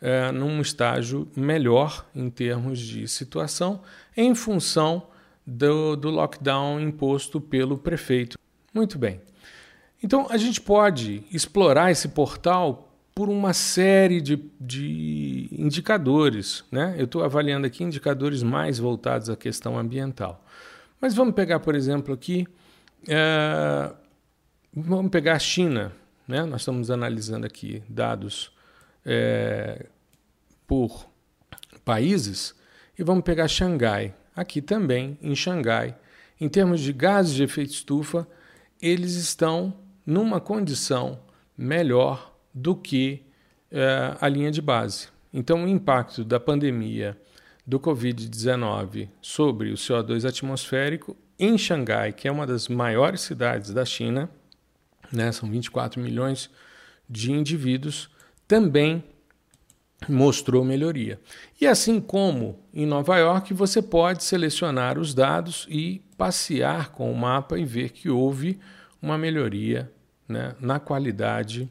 é, 0.00 0.30
num 0.30 0.60
estágio 0.60 1.28
melhor 1.36 2.06
em 2.14 2.28
termos 2.30 2.78
de 2.78 3.08
situação, 3.08 3.80
em 4.16 4.34
função 4.34 5.08
do, 5.46 5.96
do 5.96 6.10
lockdown 6.10 6.80
imposto 6.80 7.40
pelo 7.40 7.78
prefeito. 7.78 8.38
Muito 8.74 8.98
bem. 8.98 9.20
Então, 10.02 10.26
a 10.28 10.36
gente 10.36 10.60
pode 10.60 11.24
explorar 11.32 11.90
esse 11.90 12.08
portal 12.08 12.92
por 13.14 13.30
uma 13.30 13.54
série 13.54 14.20
de, 14.20 14.38
de 14.60 15.48
indicadores. 15.50 16.62
Né? 16.70 16.94
Eu 16.98 17.06
estou 17.06 17.24
avaliando 17.24 17.66
aqui 17.66 17.82
indicadores 17.82 18.42
mais 18.42 18.78
voltados 18.78 19.30
à 19.30 19.36
questão 19.36 19.78
ambiental. 19.78 20.44
Mas 21.00 21.14
vamos 21.14 21.34
pegar, 21.34 21.60
por 21.60 21.74
exemplo, 21.74 22.12
aqui, 22.12 22.46
é, 23.08 23.90
vamos 24.74 25.10
pegar 25.10 25.34
a 25.34 25.38
China. 25.38 25.92
Né? 26.28 26.44
Nós 26.44 26.60
estamos 26.60 26.90
analisando 26.90 27.46
aqui 27.46 27.82
dados 27.88 28.52
é, 29.06 29.86
por 30.66 31.08
países 31.84 32.54
e 32.98 33.04
vamos 33.04 33.22
pegar 33.24 33.46
Xangai. 33.46 34.12
Aqui 34.34 34.60
também, 34.60 35.16
em 35.22 35.34
Xangai, 35.34 35.96
em 36.40 36.48
termos 36.48 36.80
de 36.80 36.92
gases 36.92 37.32
de 37.32 37.44
efeito 37.44 37.70
estufa, 37.70 38.26
eles 38.82 39.14
estão 39.14 39.72
numa 40.04 40.40
condição 40.40 41.20
melhor 41.56 42.34
do 42.52 42.74
que 42.74 43.22
uh, 43.72 44.18
a 44.20 44.28
linha 44.28 44.50
de 44.50 44.60
base. 44.60 45.08
Então, 45.32 45.64
o 45.64 45.68
impacto 45.68 46.24
da 46.24 46.38
pandemia 46.38 47.16
do 47.66 47.80
Covid-19 47.80 49.08
sobre 49.20 49.70
o 49.70 49.74
CO2 49.74 50.28
atmosférico 50.28 51.16
em 51.38 51.58
Xangai, 51.58 52.12
que 52.12 52.28
é 52.28 52.32
uma 52.32 52.46
das 52.46 52.68
maiores 52.68 53.22
cidades 53.22 53.72
da 53.72 53.84
China, 53.84 54.30
né, 55.12 55.30
são 55.32 55.50
24 55.50 56.00
milhões 56.00 56.50
de 57.08 57.32
indivíduos, 57.32 58.08
também 58.46 59.02
mostrou 60.08 60.64
melhoria. 60.64 61.18
E 61.60 61.66
assim 61.66 62.00
como 62.00 62.58
em 62.72 62.86
Nova 62.86 63.16
York, 63.16 63.54
você 63.54 63.80
pode 63.80 64.22
selecionar 64.24 64.98
os 64.98 65.14
dados 65.14 65.66
e 65.70 66.02
passear 66.16 66.90
com 66.90 67.10
o 67.10 67.16
mapa 67.16 67.58
e 67.58 67.64
ver 67.64 67.90
que 67.90 68.08
houve 68.08 68.58
uma 69.00 69.16
melhoria 69.16 69.90
né, 70.28 70.54
na 70.60 70.78
qualidade 70.78 71.68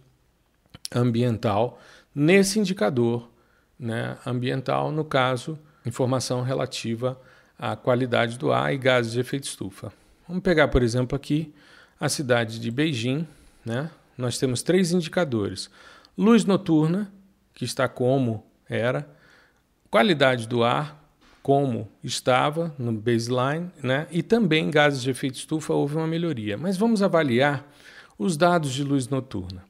ambiental 0.94 1.79
nesse 2.13 2.60
indicador 2.60 3.29
né, 3.77 4.17
ambiental, 4.25 4.91
no 4.91 5.03
caso, 5.03 5.60
informação 5.86 6.41
relativa 6.41 7.20
à 7.60 7.75
qualidade 7.75 8.38
do 8.38 8.51
ar 8.51 8.74
e 8.74 8.77
gases 8.77 9.12
de 9.12 9.20
efeito 9.20 9.44
estufa. 9.44 9.91
Vamos 10.27 10.41
pegar, 10.41 10.70
por 10.70 10.82
exemplo, 10.82 11.15
aqui 11.15 11.53
a 12.00 12.10
cidade 12.10 12.60
de 12.60 12.72
Beijing. 12.72 13.27
Né? 13.65 13.89
Nós 14.17 14.38
temos 14.38 14.63
três 14.63 14.91
indicadores: 14.91 15.70
luz 16.17 16.45
noturna, 16.45 17.12
que 17.53 17.65
está 17.65 17.88
como 17.88 18.45
era, 18.69 19.07
qualidade 19.89 20.48
do 20.48 20.63
ar, 20.63 21.03
como 21.41 21.88
estava 22.03 22.74
no 22.77 22.91
baseline, 22.91 23.69
né? 23.84 24.07
e 24.10 24.24
também 24.24 24.72
gases 24.72 25.01
de 25.01 25.12
efeito 25.12 25.36
estufa 25.36 25.74
houve 25.74 25.95
uma 25.95 26.07
melhoria. 26.07 26.57
Mas 26.57 26.75
vamos 26.75 27.03
avaliar 27.03 27.65
os 28.17 28.36
dados 28.36 28.74
de 28.74 28.84
luz 28.84 29.07
noturna. 29.07 29.63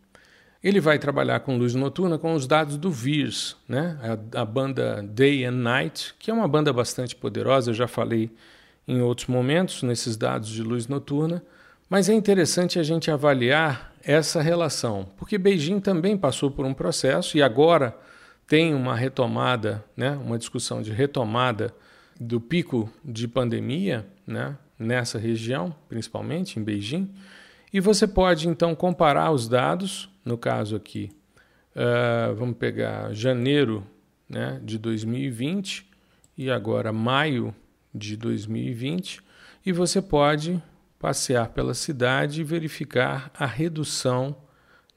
Ele 0.63 0.79
vai 0.79 0.97
trabalhar 0.97 1.41
com 1.41 1.57
luz 1.57 1.75
noturna 1.75 2.17
com 2.17 2.33
os 2.33 2.47
dados 2.47 2.77
do 2.77 2.89
VIRS, 2.89 3.57
né? 3.67 3.99
a, 4.33 4.41
a 4.41 4.45
banda 4.45 5.03
Day 5.03 5.45
and 5.45 5.51
Night, 5.51 6.15
que 6.17 6.31
é 6.31 6.33
uma 6.33 6.47
banda 6.47 6.71
bastante 6.71 7.15
poderosa, 7.15 7.71
eu 7.71 7.75
já 7.75 7.87
falei 7.87 8.31
em 8.87 9.01
outros 9.01 9.27
momentos 9.27 9.83
nesses 9.83 10.15
dados 10.15 10.49
de 10.49 10.63
luz 10.63 10.87
noturna, 10.87 11.43
mas 11.89 12.09
é 12.09 12.13
interessante 12.13 12.79
a 12.79 12.83
gente 12.83 13.11
avaliar 13.11 13.93
essa 14.05 14.41
relação, 14.41 15.07
porque 15.17 15.37
Beijing 15.37 15.79
também 15.79 16.15
passou 16.15 16.51
por 16.51 16.65
um 16.65 16.73
processo 16.73 17.37
e 17.37 17.41
agora 17.41 17.97
tem 18.47 18.75
uma 18.75 18.95
retomada, 18.95 19.83
né, 19.97 20.11
uma 20.11 20.37
discussão 20.37 20.81
de 20.81 20.91
retomada 20.91 21.73
do 22.19 22.39
pico 22.39 22.89
de 23.03 23.27
pandemia 23.27 24.05
né, 24.25 24.55
nessa 24.77 25.17
região, 25.17 25.75
principalmente 25.89 26.59
em 26.59 26.63
Beijing, 26.63 27.09
e 27.73 27.79
você 27.79 28.07
pode 28.07 28.47
então 28.47 28.75
comparar 28.75 29.31
os 29.31 29.47
dados 29.47 30.09
no 30.23 30.37
caso 30.37 30.75
aqui, 30.75 31.11
uh, 31.75 32.35
vamos 32.35 32.57
pegar 32.57 33.11
janeiro 33.13 33.85
né, 34.29 34.59
de 34.63 34.77
2020 34.77 35.85
e 36.37 36.51
agora 36.51 36.93
maio 36.93 37.53
de 37.93 38.15
2020, 38.15 39.21
e 39.65 39.71
você 39.71 40.01
pode 40.01 40.61
passear 41.05 41.49
pela 41.49 41.75
cidade 41.75 42.41
e 42.41 42.43
verificar 42.43 43.29
a 43.37 43.45
redução 43.45 44.35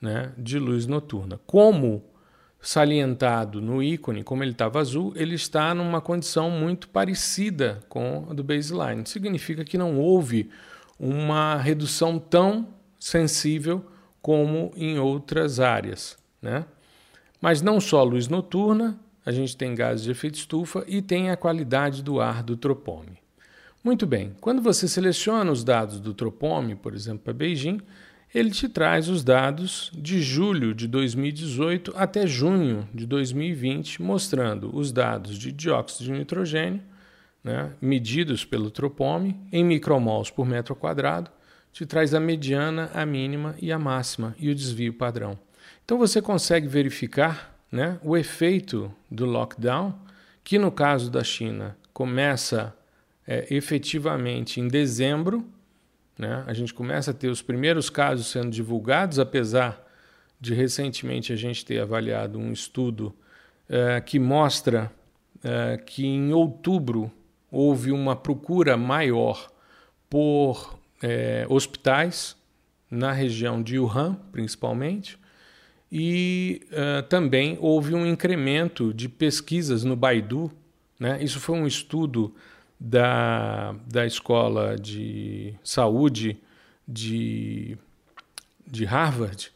né, 0.00 0.32
de 0.38 0.58
luz 0.58 0.86
noturna. 0.86 1.38
Como 1.46 2.02
salientado 2.58 3.60
no 3.60 3.82
ícone, 3.82 4.24
como 4.24 4.42
ele 4.42 4.52
estava 4.52 4.80
azul, 4.80 5.12
ele 5.14 5.34
está 5.34 5.74
numa 5.74 6.00
condição 6.00 6.50
muito 6.50 6.88
parecida 6.88 7.80
com 7.90 8.26
a 8.30 8.32
do 8.32 8.42
baseline. 8.42 9.04
Significa 9.04 9.66
que 9.66 9.76
não 9.76 9.98
houve 9.98 10.48
uma 10.98 11.56
redução 11.56 12.18
tão 12.18 12.68
sensível 12.98 13.84
como 14.22 14.72
em 14.76 14.98
outras 14.98 15.60
áreas. 15.60 16.16
Né? 16.40 16.64
Mas 17.38 17.60
não 17.60 17.82
só 17.82 18.02
luz 18.02 18.28
noturna, 18.28 18.98
a 19.26 19.30
gente 19.30 19.54
tem 19.54 19.74
gases 19.74 20.04
de 20.04 20.10
efeito 20.10 20.36
estufa 20.36 20.82
e 20.88 21.02
tem 21.02 21.28
a 21.28 21.36
qualidade 21.36 22.02
do 22.02 22.18
ar 22.18 22.42
do 22.42 22.56
Tropome. 22.56 23.27
Muito 23.82 24.06
bem, 24.06 24.34
quando 24.40 24.60
você 24.60 24.88
seleciona 24.88 25.52
os 25.52 25.62
dados 25.62 26.00
do 26.00 26.12
Tropome, 26.12 26.74
por 26.74 26.94
exemplo, 26.94 27.20
para 27.20 27.32
Beijing, 27.32 27.80
ele 28.34 28.50
te 28.50 28.68
traz 28.68 29.08
os 29.08 29.22
dados 29.22 29.90
de 29.94 30.20
julho 30.20 30.74
de 30.74 30.86
2018 30.88 31.94
até 31.96 32.26
junho 32.26 32.88
de 32.92 33.06
2020, 33.06 34.02
mostrando 34.02 34.76
os 34.76 34.92
dados 34.92 35.38
de 35.38 35.52
dióxido 35.52 36.06
de 36.06 36.12
nitrogênio, 36.12 36.82
né, 37.42 37.72
medidos 37.80 38.44
pelo 38.44 38.70
Tropome, 38.70 39.38
em 39.52 39.64
micromols 39.64 40.30
por 40.30 40.44
metro 40.44 40.74
quadrado, 40.74 41.30
te 41.72 41.86
traz 41.86 42.12
a 42.12 42.20
mediana, 42.20 42.90
a 42.92 43.06
mínima 43.06 43.54
e 43.62 43.70
a 43.70 43.78
máxima 43.78 44.34
e 44.38 44.50
o 44.50 44.54
desvio 44.54 44.92
padrão. 44.92 45.38
Então 45.84 45.96
você 45.96 46.20
consegue 46.20 46.66
verificar 46.66 47.56
né, 47.70 47.98
o 48.02 48.16
efeito 48.16 48.92
do 49.10 49.24
lockdown, 49.24 49.94
que 50.42 50.58
no 50.58 50.72
caso 50.72 51.10
da 51.10 51.22
China 51.22 51.76
começa 51.92 52.74
é, 53.28 53.46
efetivamente 53.54 54.58
em 54.58 54.66
dezembro. 54.66 55.46
Né, 56.18 56.42
a 56.46 56.54
gente 56.54 56.72
começa 56.72 57.10
a 57.10 57.14
ter 57.14 57.28
os 57.28 57.42
primeiros 57.42 57.90
casos 57.90 58.26
sendo 58.26 58.50
divulgados, 58.50 59.18
apesar 59.18 59.86
de 60.40 60.54
recentemente 60.54 61.32
a 61.32 61.36
gente 61.36 61.64
ter 61.64 61.78
avaliado 61.78 62.38
um 62.38 62.50
estudo 62.50 63.14
é, 63.68 64.00
que 64.00 64.18
mostra 64.18 64.90
é, 65.44 65.76
que 65.76 66.06
em 66.06 66.32
outubro 66.32 67.12
houve 67.50 67.92
uma 67.92 68.16
procura 68.16 68.76
maior 68.76 69.48
por 70.08 70.78
é, 71.02 71.46
hospitais 71.48 72.36
na 72.90 73.12
região 73.12 73.62
de 73.62 73.78
Wuhan, 73.78 74.14
principalmente, 74.32 75.18
e 75.90 76.62
uh, 76.70 77.02
também 77.04 77.56
houve 77.60 77.94
um 77.94 78.06
incremento 78.06 78.92
de 78.92 79.08
pesquisas 79.08 79.84
no 79.84 79.96
Baidu. 79.96 80.50
Né? 80.98 81.22
Isso 81.22 81.40
foi 81.40 81.58
um 81.58 81.66
estudo 81.66 82.34
da, 82.78 83.74
da 83.86 84.06
Escola 84.06 84.76
de 84.76 85.54
Saúde 85.62 86.40
de, 86.86 87.76
de 88.66 88.84
Harvard, 88.84 89.50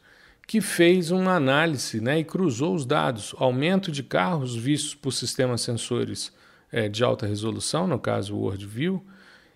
que 0.47 0.61
fez 0.61 1.11
uma 1.11 1.35
análise 1.35 2.01
né, 2.01 2.19
e 2.19 2.25
cruzou 2.25 2.75
os 2.75 2.85
dados. 2.85 3.35
Aumento 3.39 3.91
de 3.93 4.03
carros 4.03 4.57
vistos 4.57 4.95
por 4.95 5.13
sistemas 5.13 5.61
sensores 5.61 6.33
é, 6.71 6.89
de 6.89 7.05
alta 7.05 7.27
resolução, 7.27 7.87
no 7.87 7.99
caso 7.99 8.35
o 8.35 8.41
WorldView, 8.41 9.05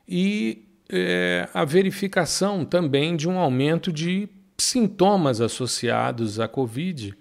e 0.08 0.64
é, 0.88 1.48
a 1.52 1.64
verificação 1.64 2.64
também 2.64 3.16
de 3.16 3.28
um 3.28 3.38
aumento 3.38 3.92
de 3.92 4.28
sintomas 4.56 5.40
associados 5.40 6.38
à 6.38 6.46
Covid 6.46 7.14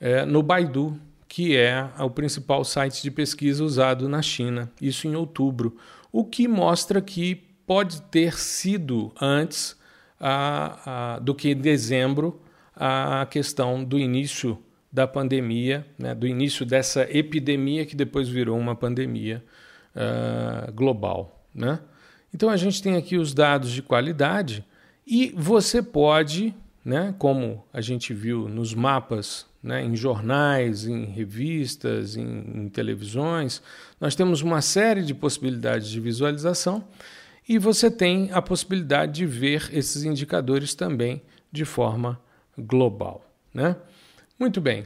é, 0.00 0.24
no 0.24 0.42
Baidu, 0.42 1.00
que 1.34 1.56
é 1.56 1.90
o 1.98 2.08
principal 2.08 2.62
site 2.62 3.02
de 3.02 3.10
pesquisa 3.10 3.64
usado 3.64 4.08
na 4.08 4.22
China, 4.22 4.70
isso 4.80 5.08
em 5.08 5.16
outubro, 5.16 5.76
o 6.12 6.24
que 6.24 6.46
mostra 6.46 7.00
que 7.00 7.34
pode 7.66 8.02
ter 8.02 8.38
sido 8.38 9.10
antes 9.20 9.76
a, 10.20 11.14
a, 11.14 11.18
do 11.18 11.34
que 11.34 11.48
em 11.48 11.56
dezembro 11.56 12.40
a 12.72 13.26
questão 13.28 13.82
do 13.82 13.98
início 13.98 14.56
da 14.92 15.08
pandemia, 15.08 15.84
né, 15.98 16.14
do 16.14 16.24
início 16.24 16.64
dessa 16.64 17.02
epidemia 17.10 17.84
que 17.84 17.96
depois 17.96 18.28
virou 18.28 18.56
uma 18.56 18.76
pandemia 18.76 19.44
uh, 19.96 20.72
global. 20.72 21.44
Né? 21.52 21.80
Então 22.32 22.48
a 22.48 22.56
gente 22.56 22.80
tem 22.80 22.96
aqui 22.96 23.16
os 23.16 23.34
dados 23.34 23.72
de 23.72 23.82
qualidade 23.82 24.64
e 25.04 25.34
você 25.36 25.82
pode, 25.82 26.54
né, 26.84 27.12
como 27.18 27.64
a 27.72 27.80
gente 27.80 28.14
viu 28.14 28.48
nos 28.48 28.72
mapas, 28.72 29.52
né, 29.64 29.82
em 29.82 29.96
jornais, 29.96 30.86
em 30.86 31.06
revistas, 31.06 32.16
em, 32.16 32.44
em 32.54 32.68
televisões, 32.68 33.62
nós 33.98 34.14
temos 34.14 34.42
uma 34.42 34.60
série 34.60 35.02
de 35.02 35.14
possibilidades 35.14 35.88
de 35.88 35.98
visualização 35.98 36.84
e 37.48 37.58
você 37.58 37.90
tem 37.90 38.30
a 38.32 38.42
possibilidade 38.42 39.12
de 39.12 39.26
ver 39.26 39.70
esses 39.72 40.04
indicadores 40.04 40.74
também 40.74 41.22
de 41.50 41.64
forma 41.64 42.20
global. 42.58 43.24
Né? 43.54 43.74
Muito 44.38 44.60
bem. 44.60 44.84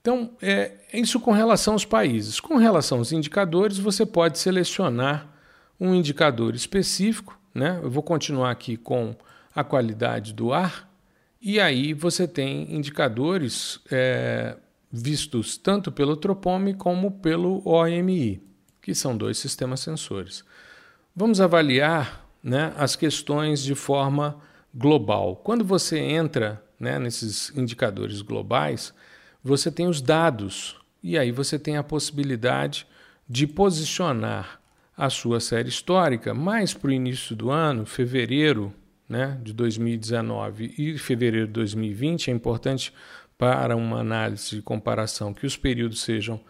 Então, 0.00 0.30
é, 0.40 0.72
isso 0.94 1.18
com 1.18 1.32
relação 1.32 1.74
aos 1.74 1.84
países. 1.84 2.38
Com 2.38 2.56
relação 2.56 2.98
aos 2.98 3.10
indicadores, 3.10 3.78
você 3.78 4.06
pode 4.06 4.38
selecionar 4.38 5.26
um 5.78 5.92
indicador 5.92 6.54
específico. 6.54 7.36
Né? 7.52 7.80
Eu 7.82 7.90
vou 7.90 8.02
continuar 8.02 8.52
aqui 8.52 8.76
com 8.76 9.14
a 9.54 9.64
qualidade 9.64 10.32
do 10.32 10.52
ar, 10.52 10.88
e 11.40 11.58
aí 11.58 11.94
você 11.94 12.28
tem 12.28 12.74
indicadores 12.74 13.80
é, 13.90 14.56
vistos 14.92 15.56
tanto 15.56 15.90
pelo 15.90 16.16
Tropome 16.16 16.74
como 16.74 17.12
pelo 17.12 17.62
OMI, 17.66 18.42
que 18.82 18.94
são 18.94 19.16
dois 19.16 19.38
sistemas 19.38 19.80
sensores. 19.80 20.44
Vamos 21.16 21.40
avaliar 21.40 22.26
né, 22.42 22.74
as 22.76 22.94
questões 22.94 23.62
de 23.62 23.74
forma 23.74 24.40
global. 24.74 25.36
Quando 25.36 25.64
você 25.64 25.98
entra 25.98 26.62
né, 26.78 26.98
nesses 26.98 27.50
indicadores 27.56 28.20
globais, 28.20 28.92
você 29.42 29.70
tem 29.70 29.86
os 29.86 30.02
dados 30.02 30.76
e 31.02 31.16
aí 31.18 31.32
você 31.32 31.58
tem 31.58 31.76
a 31.76 31.82
possibilidade 31.82 32.86
de 33.28 33.46
posicionar 33.46 34.60
a 34.96 35.08
sua 35.08 35.40
série 35.40 35.68
histórica 35.68 36.34
mais 36.34 36.74
para 36.74 36.88
o 36.88 36.92
início 36.92 37.34
do 37.34 37.50
ano, 37.50 37.86
fevereiro 37.86 38.74
né, 39.10 39.36
de 39.42 39.52
2019 39.52 40.72
e 40.78 40.96
fevereiro 40.96 41.48
de 41.48 41.52
2020. 41.52 42.30
É 42.30 42.32
importante 42.32 42.94
para 43.36 43.74
uma 43.74 43.98
análise 43.98 44.56
de 44.56 44.62
comparação 44.62 45.34
que 45.34 45.44
os 45.44 45.56
períodos 45.56 46.02
sejam 46.02 46.40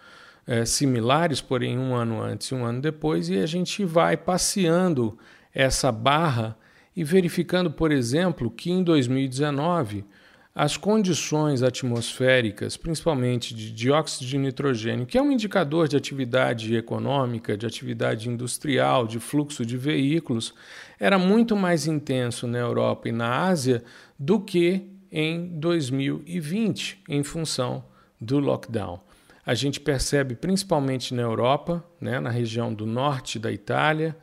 é, 0.46 0.66
similares, 0.66 1.40
porém 1.40 1.78
um 1.78 1.94
ano 1.94 2.20
antes 2.20 2.48
e 2.48 2.54
um 2.54 2.64
ano 2.64 2.82
depois, 2.82 3.30
e 3.30 3.38
a 3.38 3.46
gente 3.46 3.82
vai 3.84 4.16
passeando 4.16 5.18
essa 5.54 5.90
barra 5.90 6.56
e 6.94 7.02
verificando, 7.02 7.70
por 7.70 7.90
exemplo, 7.90 8.50
que 8.50 8.70
em 8.70 8.82
2019 8.82 10.04
as 10.54 10.76
condições 10.76 11.62
atmosféricas, 11.62 12.76
principalmente 12.76 13.54
de 13.54 13.70
dióxido 13.70 14.26
de 14.26 14.36
nitrogênio, 14.36 15.06
que 15.06 15.16
é 15.16 15.22
um 15.22 15.30
indicador 15.30 15.86
de 15.86 15.96
atividade 15.96 16.74
econômica, 16.74 17.56
de 17.56 17.66
atividade 17.66 18.28
industrial, 18.28 19.06
de 19.06 19.20
fluxo 19.20 19.64
de 19.64 19.76
veículos, 19.76 20.52
era 20.98 21.18
muito 21.18 21.54
mais 21.54 21.86
intenso 21.86 22.46
na 22.46 22.58
Europa 22.58 23.08
e 23.08 23.12
na 23.12 23.44
Ásia 23.46 23.82
do 24.18 24.40
que 24.40 24.90
em 25.10 25.58
2020, 25.58 27.02
em 27.08 27.22
função 27.22 27.84
do 28.20 28.38
lockdown. 28.38 29.00
A 29.46 29.54
gente 29.54 29.80
percebe 29.80 30.34
principalmente 30.34 31.14
na 31.14 31.22
Europa, 31.22 31.84
né, 32.00 32.20
na 32.20 32.30
região 32.30 32.74
do 32.74 32.86
norte 32.86 33.38
da 33.38 33.50
Itália, 33.50 34.16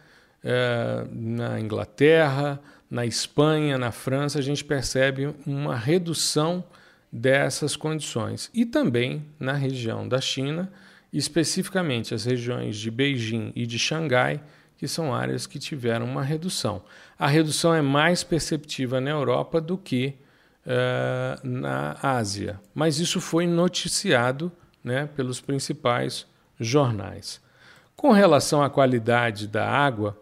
eh, 0.44 1.08
na 1.12 1.60
Inglaterra, 1.60 2.62
na 2.90 3.06
Espanha, 3.06 3.78
na 3.78 3.92
França, 3.92 4.40
a 4.40 4.42
gente 4.42 4.64
percebe 4.64 5.34
uma 5.46 5.76
redução 5.76 6.64
dessas 7.12 7.76
condições. 7.76 8.50
E 8.54 8.66
também 8.66 9.26
na 9.40 9.54
região 9.54 10.08
da 10.08 10.22
China, 10.22 10.72
especificamente 11.12 12.14
as 12.14 12.26
regiões 12.26 12.78
de 12.78 12.92
Beijing 12.92 13.52
e 13.56 13.66
de 13.66 13.78
Xangai, 13.80 14.42
que 14.78 14.88
são 14.88 15.14
áreas 15.14 15.48
que 15.48 15.58
tiveram 15.58 16.06
uma 16.06 16.24
redução. 16.24 16.84
A 17.18 17.28
redução 17.28 17.74
é 17.74 17.82
mais 17.82 18.24
perceptiva 18.24 19.02
na 19.02 19.10
Europa 19.10 19.60
do 19.60 19.78
que 19.78 20.16
uh, 20.66 21.48
na 21.48 21.98
Ásia, 22.02 22.60
mas 22.76 23.00
isso 23.00 23.20
foi 23.20 23.48
noticiado 23.48 24.52
né, 24.84 25.10
pelos 25.16 25.42
principais 25.42 26.28
jornais. 26.60 27.42
Com 27.96 28.12
relação 28.12 28.62
à 28.62 28.70
qualidade 28.70 29.48
da 29.48 29.68
água, 29.68 30.16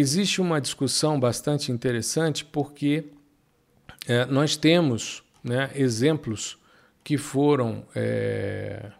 existe 0.00 0.40
uma 0.40 0.60
discussão 0.60 1.20
bastante 1.20 1.70
interessante 1.70 2.44
porque 2.44 3.04
é, 4.08 4.24
nós 4.26 4.56
temos 4.56 5.22
né, 5.44 5.70
exemplos 5.74 6.58
que 7.04 7.18
foram 7.18 7.84
é, 7.94 8.90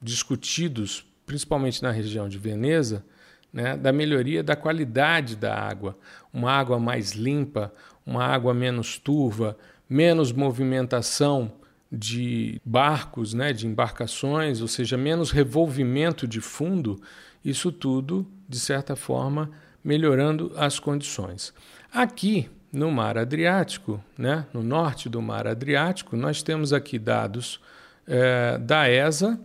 discutidos, 0.00 1.04
principalmente 1.26 1.82
na 1.82 1.90
região 1.90 2.28
de 2.28 2.38
Veneza, 2.38 3.04
né, 3.52 3.76
da 3.76 3.92
melhoria 3.92 4.42
da 4.42 4.56
qualidade 4.56 5.36
da 5.36 5.54
água. 5.54 5.98
Uma 6.32 6.52
água 6.52 6.78
mais 6.78 7.12
limpa, 7.12 7.72
uma 8.06 8.24
água 8.24 8.54
menos 8.54 8.98
turva, 8.98 9.56
menos 9.88 10.32
movimentação 10.32 11.52
de 11.92 12.60
barcos, 12.64 13.34
né, 13.34 13.52
de 13.52 13.66
embarcações, 13.66 14.60
ou 14.60 14.68
seja, 14.68 14.96
menos 14.96 15.32
revolvimento 15.32 16.26
de 16.26 16.40
fundo. 16.40 17.00
Isso 17.44 17.72
tudo, 17.72 18.26
de 18.48 18.60
certa 18.60 18.94
forma, 18.94 19.50
melhorando 19.82 20.52
as 20.56 20.78
condições. 20.78 21.52
Aqui 21.92 22.48
no 22.72 22.90
Mar 22.90 23.18
Adriático, 23.18 24.02
né, 24.16 24.46
no 24.52 24.62
norte 24.62 25.08
do 25.08 25.20
Mar 25.20 25.46
Adriático, 25.46 26.16
nós 26.16 26.42
temos 26.42 26.72
aqui 26.72 26.98
dados 26.98 27.60
é, 28.06 28.58
da 28.58 28.88
ESA, 28.88 29.40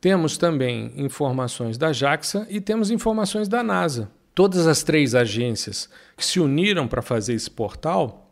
temos 0.00 0.36
também 0.36 0.92
informações 0.96 1.78
da 1.78 1.92
JAXA 1.92 2.46
e 2.50 2.60
temos 2.60 2.90
informações 2.90 3.48
da 3.48 3.62
NASA. 3.62 4.10
Todas 4.34 4.66
as 4.66 4.82
três 4.82 5.14
agências 5.14 5.88
que 6.16 6.24
se 6.24 6.40
uniram 6.40 6.88
para 6.88 7.00
fazer 7.00 7.34
esse 7.34 7.50
portal 7.50 8.30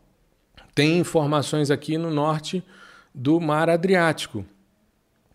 têm 0.75 0.99
informações 0.99 1.71
aqui 1.71 1.97
no 1.97 2.11
norte 2.11 2.63
do 3.15 3.39
Mar 3.39 3.69
Adriático. 3.69 4.45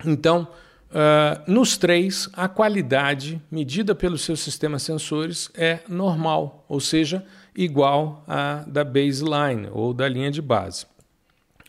Então, 0.05 0.47
Uh, 0.89 1.51
nos 1.51 1.77
três, 1.77 2.27
a 2.33 2.47
qualidade 2.47 3.39
medida 3.51 3.93
pelos 3.93 4.23
seus 4.23 4.39
sistemas 4.39 4.81
sensores 4.81 5.51
é 5.53 5.81
normal, 5.87 6.65
ou 6.67 6.79
seja, 6.79 7.23
igual 7.55 8.23
à 8.27 8.63
da 8.65 8.83
baseline 8.83 9.69
ou 9.71 9.93
da 9.93 10.07
linha 10.07 10.31
de 10.31 10.41
base. 10.41 10.87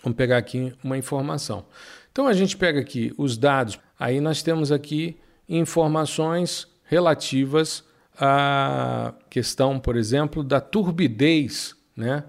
Vamos 0.02 0.16
pegar 0.16 0.38
aqui 0.38 0.72
uma 0.83 0.96
informação. 0.96 1.66
Então 2.11 2.26
a 2.26 2.33
gente 2.33 2.56
pega 2.56 2.80
aqui 2.80 3.12
os 3.18 3.37
dados, 3.37 3.78
aí 3.98 4.20
nós 4.20 4.42
temos 4.42 4.72
aqui 4.72 5.18
informações 5.46 6.66
relativas 6.85 7.85
à 8.18 9.12
questão, 9.28 9.78
por 9.78 9.96
exemplo, 9.96 10.42
da 10.42 10.61
turbidez, 10.62 11.76
né, 11.94 12.24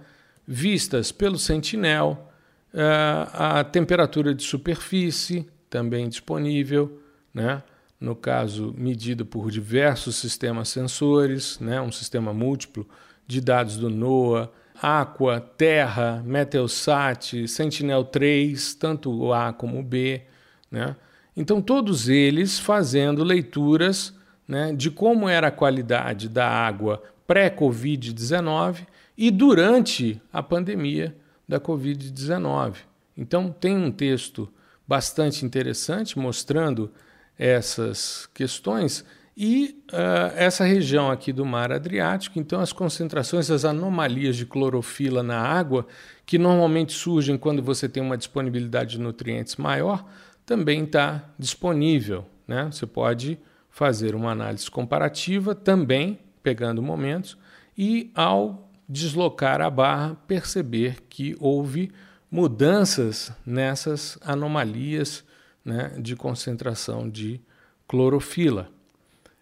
vistas 0.46 1.12
pelo 1.12 1.38
Sentinel, 1.38 2.30
uh, 2.74 3.32
a 3.34 3.64
temperatura 3.64 4.36
de 4.36 4.44
superfície, 4.44 5.48
também 5.72 6.10
disponível, 6.10 7.00
né? 7.34 7.64
no 8.00 8.16
caso, 8.16 8.76
medido 8.78 9.26
por 9.26 9.50
diversos 9.50 10.18
sistemas 10.18 10.70
sensores, 10.70 11.58
né? 11.60 11.80
um 11.80 11.92
sistema 11.92 12.34
múltiplo 12.34 12.88
de 13.26 13.40
dados 13.40 13.78
do 13.78 13.90
NOAA, 13.90 14.52
Aqua, 14.82 15.40
Terra, 15.40 16.22
Meteosat, 16.26 17.48
Sentinel-3, 17.48 18.76
tanto 18.78 19.12
o 19.12 19.34
A 19.34 19.54
como 19.54 19.80
o 19.80 19.84
B. 19.84 20.22
Né? 20.70 20.96
Então, 21.38 21.62
todos 21.62 22.10
eles 22.10 22.60
fazendo 22.60 23.24
leituras 23.24 24.14
né, 24.48 24.74
de 24.74 24.92
como 24.92 25.30
era 25.30 25.48
a 25.48 25.52
qualidade 25.52 26.28
da 26.28 26.50
água 26.50 27.02
pré-Covid-19 27.28 28.88
e 29.18 29.32
durante 29.32 30.22
a 30.34 30.44
pandemia 30.44 31.16
da 31.48 31.60
Covid-19. 31.60 32.78
Então, 33.16 33.52
tem 33.52 33.78
um 33.78 33.92
texto 33.92 34.52
bastante 34.92 35.46
interessante, 35.46 36.20
mostrando 36.20 36.92
essas 37.40 38.28
questões. 38.34 39.06
E 39.38 39.82
uh, 39.94 40.36
essa 40.36 40.66
região 40.66 41.10
aqui 41.10 41.32
do 41.32 41.46
mar 41.46 41.72
Adriático, 41.72 42.38
então, 42.38 42.60
as 42.60 42.74
concentrações, 42.74 43.50
as 43.50 43.64
anomalias 43.64 44.36
de 44.36 44.46
clorofila 44.46 45.24
na 45.24 45.40
água, 45.40 45.88
que 46.26 46.38
normalmente 46.38 46.92
surgem 46.92 47.38
quando 47.38 47.64
você 47.64 47.88
tem 47.88 48.04
uma 48.04 48.18
disponibilidade 48.18 48.98
de 48.98 49.00
nutrientes 49.00 49.56
maior, 49.56 50.06
também 50.46 50.84
está 50.84 51.24
disponível. 51.40 52.26
Né? 52.46 52.68
Você 52.70 52.86
pode 52.86 53.40
fazer 53.70 54.14
uma 54.14 54.32
análise 54.32 54.70
comparativa 54.70 55.56
também, 55.56 56.20
pegando 56.44 56.82
momentos, 56.82 57.38
e 57.78 58.12
ao 58.14 58.70
deslocar 58.90 59.62
a 59.62 59.70
barra, 59.70 60.18
perceber 60.28 60.98
que 61.08 61.34
houve 61.40 61.94
mudanças 62.32 63.32
nessas 63.46 64.18
anomalias 64.22 65.24
né, 65.64 65.94
de 66.00 66.16
concentração 66.16 67.10
de 67.10 67.42
clorofila. 67.88 68.70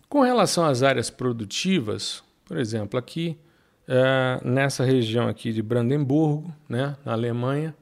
Com 0.09 0.21
relação 0.21 0.65
às 0.65 0.81
áreas 0.81 1.09
produtivas, 1.11 2.23
por 2.43 2.57
exemplo, 2.57 2.99
aqui 2.99 3.37
uh, 3.87 4.47
nessa 4.47 4.83
região 4.83 5.27
aqui 5.27 5.53
de 5.53 5.61
Brandemburgo, 5.61 6.51
né, 6.67 6.97
na 7.05 7.13
Alemanha, 7.13 7.75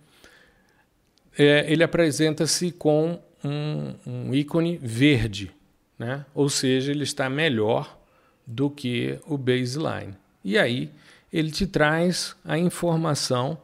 é, 1.37 1.71
ele 1.71 1.83
apresenta-se 1.83 2.71
com 2.71 3.19
um, 3.43 3.93
um, 4.05 4.33
ícone 4.33 4.77
verde, 4.77 5.51
né? 5.97 6.25
ou 6.33 6.49
seja, 6.49 6.91
ele 6.91 7.03
está 7.03 7.29
melhor 7.29 7.97
do 8.45 8.69
que 8.69 9.19
o 9.27 9.37
baseline. 9.37 10.15
E 10.43 10.57
aí 10.57 10.89
ele 11.31 11.51
te 11.51 11.67
traz 11.67 12.35
a 12.43 12.57
informação, 12.57 13.57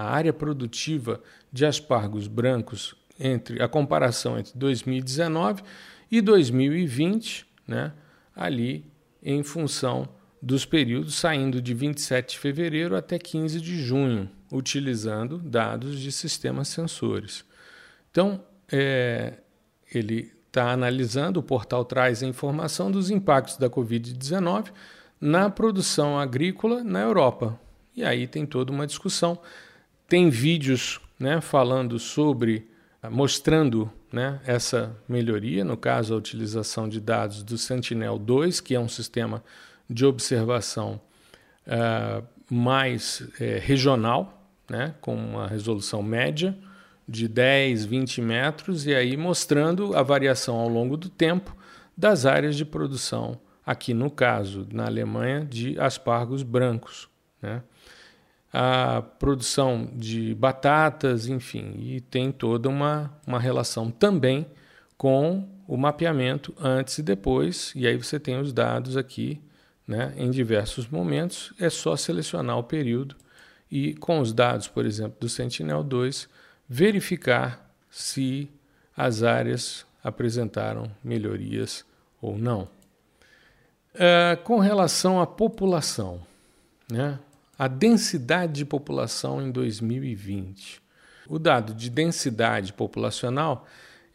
a 0.00 0.10
área 0.10 0.32
produtiva 0.32 1.20
de 1.52 1.66
aspargos 1.66 2.26
brancos 2.26 2.94
entre 3.18 3.62
a 3.62 3.68
comparação 3.68 4.38
entre 4.38 4.58
2019 4.58 5.62
e 6.10 6.20
2020, 6.20 7.46
né? 7.66 7.92
ali 8.34 8.84
em 9.22 9.42
função 9.42 10.08
dos 10.40 10.64
períodos 10.64 11.16
saindo 11.16 11.60
de 11.60 11.74
27 11.74 12.32
de 12.32 12.38
fevereiro 12.38 12.96
até 12.96 13.18
15 13.18 13.60
de 13.60 13.82
junho, 13.82 14.30
utilizando 14.50 15.38
dados 15.38 16.00
de 16.00 16.10
sistemas 16.10 16.68
sensores. 16.68 17.44
Então, 18.10 18.42
é, 18.72 19.34
ele 19.92 20.32
está 20.46 20.72
analisando, 20.72 21.38
o 21.38 21.42
portal 21.42 21.84
traz 21.84 22.22
a 22.22 22.26
informação 22.26 22.90
dos 22.90 23.10
impactos 23.10 23.58
da 23.58 23.68
Covid-19 23.68 24.72
na 25.20 25.50
produção 25.50 26.18
agrícola 26.18 26.82
na 26.82 27.00
Europa. 27.00 27.60
E 27.94 28.02
aí 28.02 28.26
tem 28.26 28.46
toda 28.46 28.72
uma 28.72 28.86
discussão. 28.86 29.38
Tem 30.10 30.28
vídeos 30.28 31.00
né, 31.20 31.40
falando 31.40 31.96
sobre, 32.00 32.68
mostrando 33.12 33.88
né, 34.12 34.40
essa 34.44 34.92
melhoria, 35.08 35.64
no 35.64 35.76
caso 35.76 36.12
a 36.12 36.16
utilização 36.16 36.88
de 36.88 37.00
dados 37.00 37.44
do 37.44 37.56
Sentinel-2, 37.56 38.60
que 38.60 38.74
é 38.74 38.80
um 38.80 38.88
sistema 38.88 39.40
de 39.88 40.04
observação 40.04 41.00
uh, 41.64 42.26
mais 42.52 43.20
uh, 43.20 43.60
regional, 43.60 44.50
né, 44.68 44.96
com 45.00 45.14
uma 45.14 45.46
resolução 45.46 46.02
média 46.02 46.58
de 47.08 47.28
10, 47.28 47.84
20 47.84 48.20
metros, 48.20 48.88
e 48.88 48.92
aí 48.92 49.16
mostrando 49.16 49.96
a 49.96 50.02
variação 50.02 50.56
ao 50.56 50.68
longo 50.68 50.96
do 50.96 51.08
tempo 51.08 51.56
das 51.96 52.26
áreas 52.26 52.56
de 52.56 52.64
produção, 52.64 53.40
aqui 53.64 53.94
no 53.94 54.10
caso, 54.10 54.66
na 54.72 54.86
Alemanha, 54.86 55.44
de 55.48 55.78
aspargos 55.78 56.42
brancos. 56.42 57.08
Né? 57.40 57.62
A 58.52 59.02
produção 59.18 59.88
de 59.94 60.34
batatas, 60.34 61.28
enfim, 61.28 61.74
e 61.78 62.00
tem 62.00 62.32
toda 62.32 62.68
uma, 62.68 63.12
uma 63.26 63.38
relação 63.38 63.90
também 63.90 64.46
com 64.96 65.48
o 65.68 65.76
mapeamento 65.76 66.52
antes 66.60 66.98
e 66.98 67.02
depois, 67.02 67.72
e 67.76 67.86
aí 67.86 67.96
você 67.96 68.18
tem 68.18 68.40
os 68.40 68.52
dados 68.52 68.96
aqui 68.96 69.40
né, 69.86 70.12
em 70.16 70.30
diversos 70.30 70.88
momentos, 70.88 71.52
é 71.58 71.70
só 71.70 71.96
selecionar 71.96 72.58
o 72.58 72.64
período 72.64 73.16
e 73.70 73.94
com 73.94 74.18
os 74.18 74.32
dados, 74.32 74.66
por 74.66 74.84
exemplo, 74.84 75.16
do 75.20 75.28
Sentinel-2, 75.28 76.28
verificar 76.68 77.72
se 77.88 78.48
as 78.96 79.22
áreas 79.22 79.86
apresentaram 80.02 80.90
melhorias 81.02 81.84
ou 82.20 82.36
não. 82.36 82.68
É, 83.94 84.36
com 84.42 84.58
relação 84.58 85.20
à 85.20 85.26
população, 85.26 86.20
né, 86.90 87.18
a 87.60 87.68
densidade 87.68 88.54
de 88.54 88.64
população 88.64 89.42
em 89.42 89.50
2020. 89.50 90.80
O 91.28 91.38
dado 91.38 91.74
de 91.74 91.90
densidade 91.90 92.72
populacional 92.72 93.66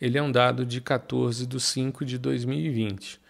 ele 0.02 0.18
é 0.18 0.24
um 0.24 0.32
dado 0.32 0.66
de 0.66 0.82
14 0.82 1.46
de 1.46 1.60
5 1.60 2.04
de 2.04 2.18
2020 2.18 3.22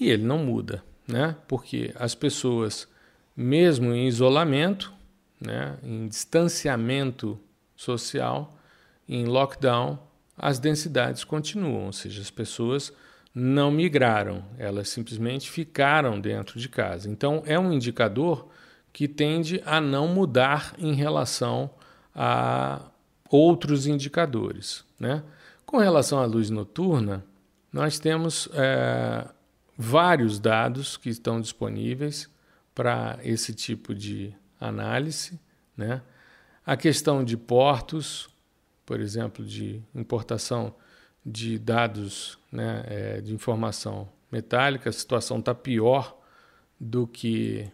e 0.00 0.08
ele 0.08 0.24
não 0.24 0.38
muda 0.38 0.82
né? 1.06 1.36
porque 1.46 1.92
as 1.94 2.14
pessoas, 2.14 2.88
mesmo 3.36 3.92
em 3.92 4.08
isolamento, 4.08 4.94
né, 5.38 5.76
em 5.82 6.08
distanciamento 6.08 7.38
social, 7.76 8.56
em 9.06 9.26
lockdown, 9.26 9.98
as 10.38 10.58
densidades 10.58 11.22
continuam, 11.22 11.84
ou 11.84 11.92
seja, 11.92 12.22
as 12.22 12.30
pessoas 12.30 12.94
não 13.34 13.70
migraram, 13.70 14.42
elas 14.56 14.88
simplesmente 14.88 15.50
ficaram 15.50 16.18
dentro 16.18 16.58
de 16.58 16.66
casa. 16.66 17.10
Então, 17.10 17.42
é 17.44 17.58
um 17.58 17.70
indicador 17.70 18.48
que 18.92 19.06
tende 19.06 19.62
a 19.64 19.80
não 19.80 20.08
mudar 20.08 20.74
em 20.78 20.94
relação 20.94 21.70
a 22.14 22.90
outros 23.30 23.86
indicadores. 23.86 24.84
Né? 24.98 25.22
Com 25.64 25.78
relação 25.78 26.18
à 26.18 26.26
luz 26.26 26.50
noturna, 26.50 27.24
nós 27.72 27.98
temos 27.98 28.48
é, 28.52 29.26
vários 29.76 30.38
dados 30.38 30.96
que 30.96 31.08
estão 31.08 31.40
disponíveis 31.40 32.28
para 32.74 33.18
esse 33.22 33.54
tipo 33.54 33.94
de 33.94 34.34
análise. 34.60 35.38
Né? 35.76 36.02
A 36.66 36.76
questão 36.76 37.24
de 37.24 37.36
portos, 37.36 38.28
por 38.84 39.00
exemplo, 39.00 39.44
de 39.44 39.80
importação 39.94 40.74
de 41.24 41.58
dados 41.58 42.38
né, 42.50 42.84
é, 42.86 43.20
de 43.20 43.32
informação 43.32 44.08
metálica, 44.32 44.90
a 44.90 44.92
situação 44.92 45.38
está 45.38 45.54
pior 45.54 46.18
do 46.78 47.06
que 47.06 47.70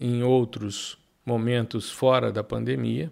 em 0.00 0.22
outros 0.22 0.98
momentos 1.24 1.90
fora 1.90 2.32
da 2.32 2.42
pandemia. 2.42 3.10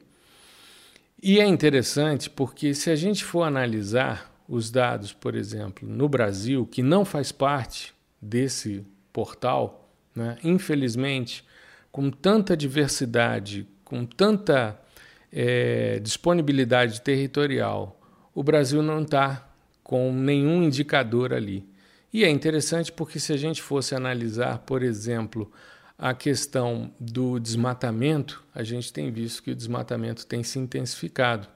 E 1.23 1.39
é 1.39 1.47
interessante 1.47 2.31
porque, 2.31 2.75
se 2.75 2.91
a 2.91 2.97
gente 2.97 3.25
for 3.25 3.43
analisar 3.43 4.33
os 4.49 4.71
dados, 4.71 5.13
por 5.13 5.35
exemplo, 5.35 5.87
no 5.87 6.09
Brasil, 6.09 6.67
que 6.67 6.83
não 6.83 7.05
faz 7.05 7.31
parte 7.31 7.93
desse 8.21 8.87
portal, 9.13 9.93
né, 10.15 10.39
infelizmente, 10.43 11.45
com 11.93 12.11
tanta 12.11 12.57
diversidade, 12.57 13.67
com 13.85 14.07
tanta 14.07 14.81
é, 15.33 15.99
disponibilidade 15.99 17.03
territorial, 17.03 18.01
o 18.35 18.43
Brasil 18.43 18.83
não 18.83 19.03
está 19.03 19.49
com 19.83 20.13
nenhum 20.13 20.63
indicador 20.63 21.33
ali. 21.33 21.69
E 22.13 22.25
é 22.25 22.31
interessante 22.31 22.91
porque, 22.93 23.19
se 23.19 23.33
a 23.33 23.37
gente 23.37 23.61
fosse 23.61 23.95
analisar, 23.95 24.59
por 24.61 24.83
exemplo, 24.83 25.51
a 25.99 26.15
questão 26.15 26.93
do 27.01 27.41
desmatamento, 27.41 28.45
a 28.55 28.63
gente 28.63 28.93
tem 28.93 29.11
visto 29.11 29.43
que 29.43 29.51
o 29.51 29.57
desmatamento 29.57 30.25
tem 30.25 30.45
se 30.45 30.57
intensificado. 30.59 31.49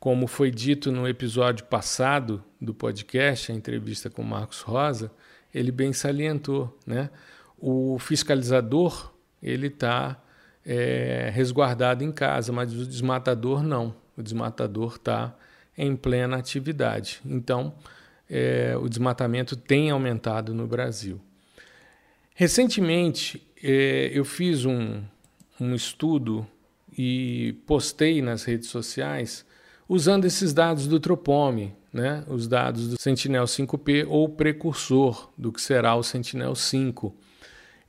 Como 0.00 0.26
foi 0.26 0.50
dito 0.50 0.90
no 0.90 1.06
episódio 1.06 1.66
passado 1.66 2.42
do 2.58 2.72
podcast, 2.72 3.52
a 3.52 3.54
entrevista 3.54 4.08
com 4.08 4.22
Marcos 4.22 4.62
Rosa, 4.62 5.12
ele 5.54 5.70
bem 5.70 5.92
salientou, 5.92 6.76
né? 6.86 7.10
O 7.58 7.98
fiscalizador 7.98 9.12
ele 9.42 9.66
está 9.66 10.20
é, 10.64 11.30
resguardado 11.32 12.02
em 12.02 12.10
casa, 12.10 12.50
mas 12.50 12.72
o 12.72 12.86
desmatador 12.86 13.62
não. 13.62 13.94
O 14.16 14.22
desmatador 14.22 14.96
está 14.96 15.36
em 15.76 15.94
plena 15.94 16.38
atividade. 16.38 17.20
Então, 17.24 17.74
é, 18.28 18.74
o 18.80 18.88
desmatamento 18.88 19.54
tem 19.54 19.90
aumentado 19.90 20.54
no 20.54 20.66
Brasil. 20.66 21.20
Recentemente, 22.34 23.46
é, 23.62 24.10
eu 24.12 24.24
fiz 24.24 24.64
um, 24.64 25.02
um 25.60 25.74
estudo 25.74 26.46
e 26.96 27.54
postei 27.66 28.20
nas 28.20 28.44
redes 28.44 28.68
sociais 28.68 29.44
usando 29.88 30.24
esses 30.24 30.52
dados 30.52 30.86
do 30.86 30.98
Tropome, 30.98 31.74
né, 31.92 32.24
os 32.26 32.48
dados 32.48 32.88
do 32.88 33.00
Sentinel 33.00 33.44
5P 33.44 34.06
ou 34.08 34.28
precursor 34.28 35.30
do 35.36 35.52
que 35.52 35.60
será 35.60 35.94
o 35.94 36.02
Sentinel 36.02 36.54
5. 36.54 37.14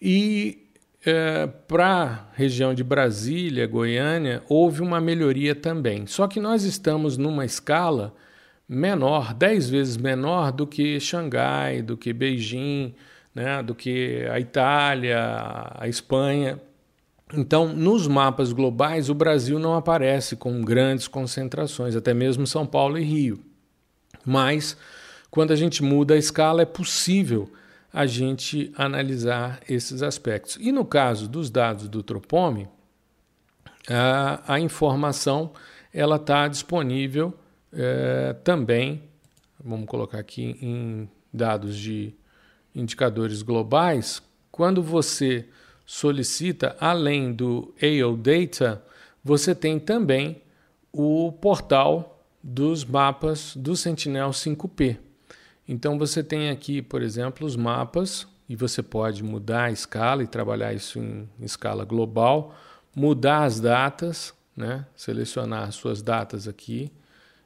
E 0.02 0.64
é, 1.06 1.48
para 1.48 1.88
a 1.88 2.26
região 2.36 2.74
de 2.74 2.84
Brasília, 2.84 3.68
Goiânia, 3.68 4.44
houve 4.48 4.82
uma 4.82 5.00
melhoria 5.02 5.56
também. 5.56 6.06
Só 6.08 6.28
que 6.28 6.40
nós 6.40 6.64
estamos 6.64 7.18
numa 7.18 7.46
escala 7.46 8.14
menor, 8.68 9.34
10 9.34 9.70
vezes 9.70 9.98
menor 9.98 10.52
do 10.52 10.66
que 10.66 11.00
Xangai, 11.00 11.82
do 11.82 11.98
que 11.98 12.14
Beijing, 12.14 12.94
né, 13.34 13.64
do 13.64 13.74
que 13.74 14.26
a 14.32 14.40
Itália, 14.40 15.72
a 15.76 15.88
Espanha. 15.88 16.60
Então, 17.34 17.68
nos 17.74 18.08
mapas 18.08 18.54
globais, 18.54 19.10
o 19.10 19.16
Brasil 19.16 19.58
não 19.58 19.76
aparece 19.76 20.36
com 20.36 20.62
grandes 20.62 21.08
concentrações, 21.08 21.96
até 21.96 22.14
mesmo 22.14 22.46
São 22.46 22.66
Paulo 22.66 22.98
e 22.98 23.04
Rio. 23.04 23.40
Mas, 24.26 24.78
quando 25.32 25.52
a 25.52 25.56
gente 25.56 25.82
muda 25.84 26.14
a 26.14 26.18
escala, 26.18 26.62
é 26.62 26.66
possível 26.66 27.52
a 27.92 28.06
gente 28.06 28.72
analisar 28.76 29.60
esses 29.70 30.02
aspectos. 30.02 30.58
E 30.60 30.72
no 30.72 30.86
caso 30.86 31.28
dos 31.28 31.50
dados 31.50 31.88
do 31.88 32.02
Tropome, 32.02 32.68
a, 33.90 34.56
a 34.56 34.60
informação 34.60 35.52
ela 35.94 36.16
está 36.16 36.48
disponível 36.48 37.34
é, 37.72 38.34
também, 38.44 39.04
vamos 39.64 39.88
colocar 39.88 40.20
aqui 40.20 40.58
em 40.62 41.10
dados 41.32 41.78
de 41.78 42.16
indicadores 42.76 43.42
globais, 43.42 44.22
quando 44.52 44.82
você 44.82 45.48
solicita, 45.86 46.76
além 46.80 47.34
do 47.34 47.74
AO 47.82 48.16
Data, 48.16 48.84
você 49.24 49.54
tem 49.54 49.80
também 49.80 50.42
o 50.92 51.32
portal 51.32 52.26
dos 52.42 52.84
mapas 52.84 53.56
do 53.56 53.76
Sentinel 53.76 54.30
5P. 54.32 54.98
Então 55.68 55.98
você 55.98 56.22
tem 56.22 56.50
aqui, 56.50 56.82
por 56.82 57.02
exemplo, 57.02 57.48
os 57.48 57.56
mapas 57.56 58.28
e 58.50 58.56
você 58.56 58.84
pode 58.84 59.24
mudar 59.24 59.66
a 59.66 59.72
escala 59.72 60.24
e 60.24 60.28
trabalhar 60.28 60.74
isso 60.74 61.00
em, 61.00 61.30
escala 61.40 61.86
global, 61.86 62.56
mudar 62.94 63.44
as 63.44 63.60
datas, 63.60 64.34
né? 64.56 64.86
selecionar 64.96 65.70
as 65.70 65.76
suas 65.76 66.02
datas 66.02 66.48
aqui 66.48 66.92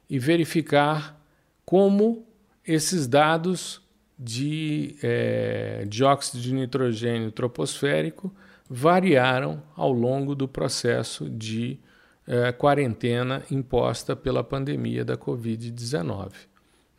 e 0.10 0.18
verificar 0.18 1.22
como 1.63 2.26
esses 2.66 3.08
dados 3.08 3.82
de 4.17 4.95
é, 5.03 5.86
dióxido 5.88 6.41
de 6.41 6.53
nitrogênio 6.53 7.32
troposférico 7.32 8.34
variaram 8.69 9.62
ao 9.75 9.91
longo 9.91 10.36
do 10.36 10.47
processo 10.47 11.30
de 11.30 11.80
é, 12.27 12.51
quarentena 12.51 13.43
imposta 13.49 14.15
pela 14.15 14.43
pandemia 14.43 15.06
da 15.06 15.15
Covid-19. 15.15 16.32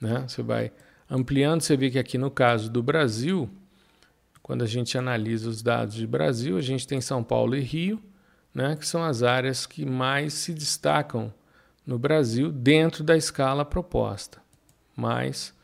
Né? 0.00 0.24
Você 0.26 0.42
vai 0.42 0.72
ampliando, 1.10 1.60
você 1.60 1.76
vê 1.76 1.90
que 1.90 1.98
aqui 1.98 2.16
no 2.16 2.30
caso 2.30 2.70
do 2.70 2.82
Brasil, 2.82 3.50
quando 4.42 4.62
a 4.62 4.66
gente 4.66 4.96
analisa 4.96 5.48
os 5.48 5.62
dados 5.62 5.94
de 5.94 6.06
Brasil, 6.06 6.56
a 6.56 6.62
gente 6.62 6.86
tem 6.86 7.00
São 7.00 7.22
Paulo 7.22 7.56
e 7.56 7.60
Rio, 7.60 8.02
né, 8.54 8.76
que 8.76 8.86
são 8.86 9.04
as 9.04 9.22
áreas 9.22 9.66
que 9.66 9.84
mais 9.84 10.32
se 10.32 10.54
destacam 10.54 11.32
no 11.86 11.98
Brasil 11.98 12.50
dentro 12.50 13.04
da 13.04 13.16
escala 13.16 13.64
proposta. 13.64 14.38
Mas, 14.96 15.54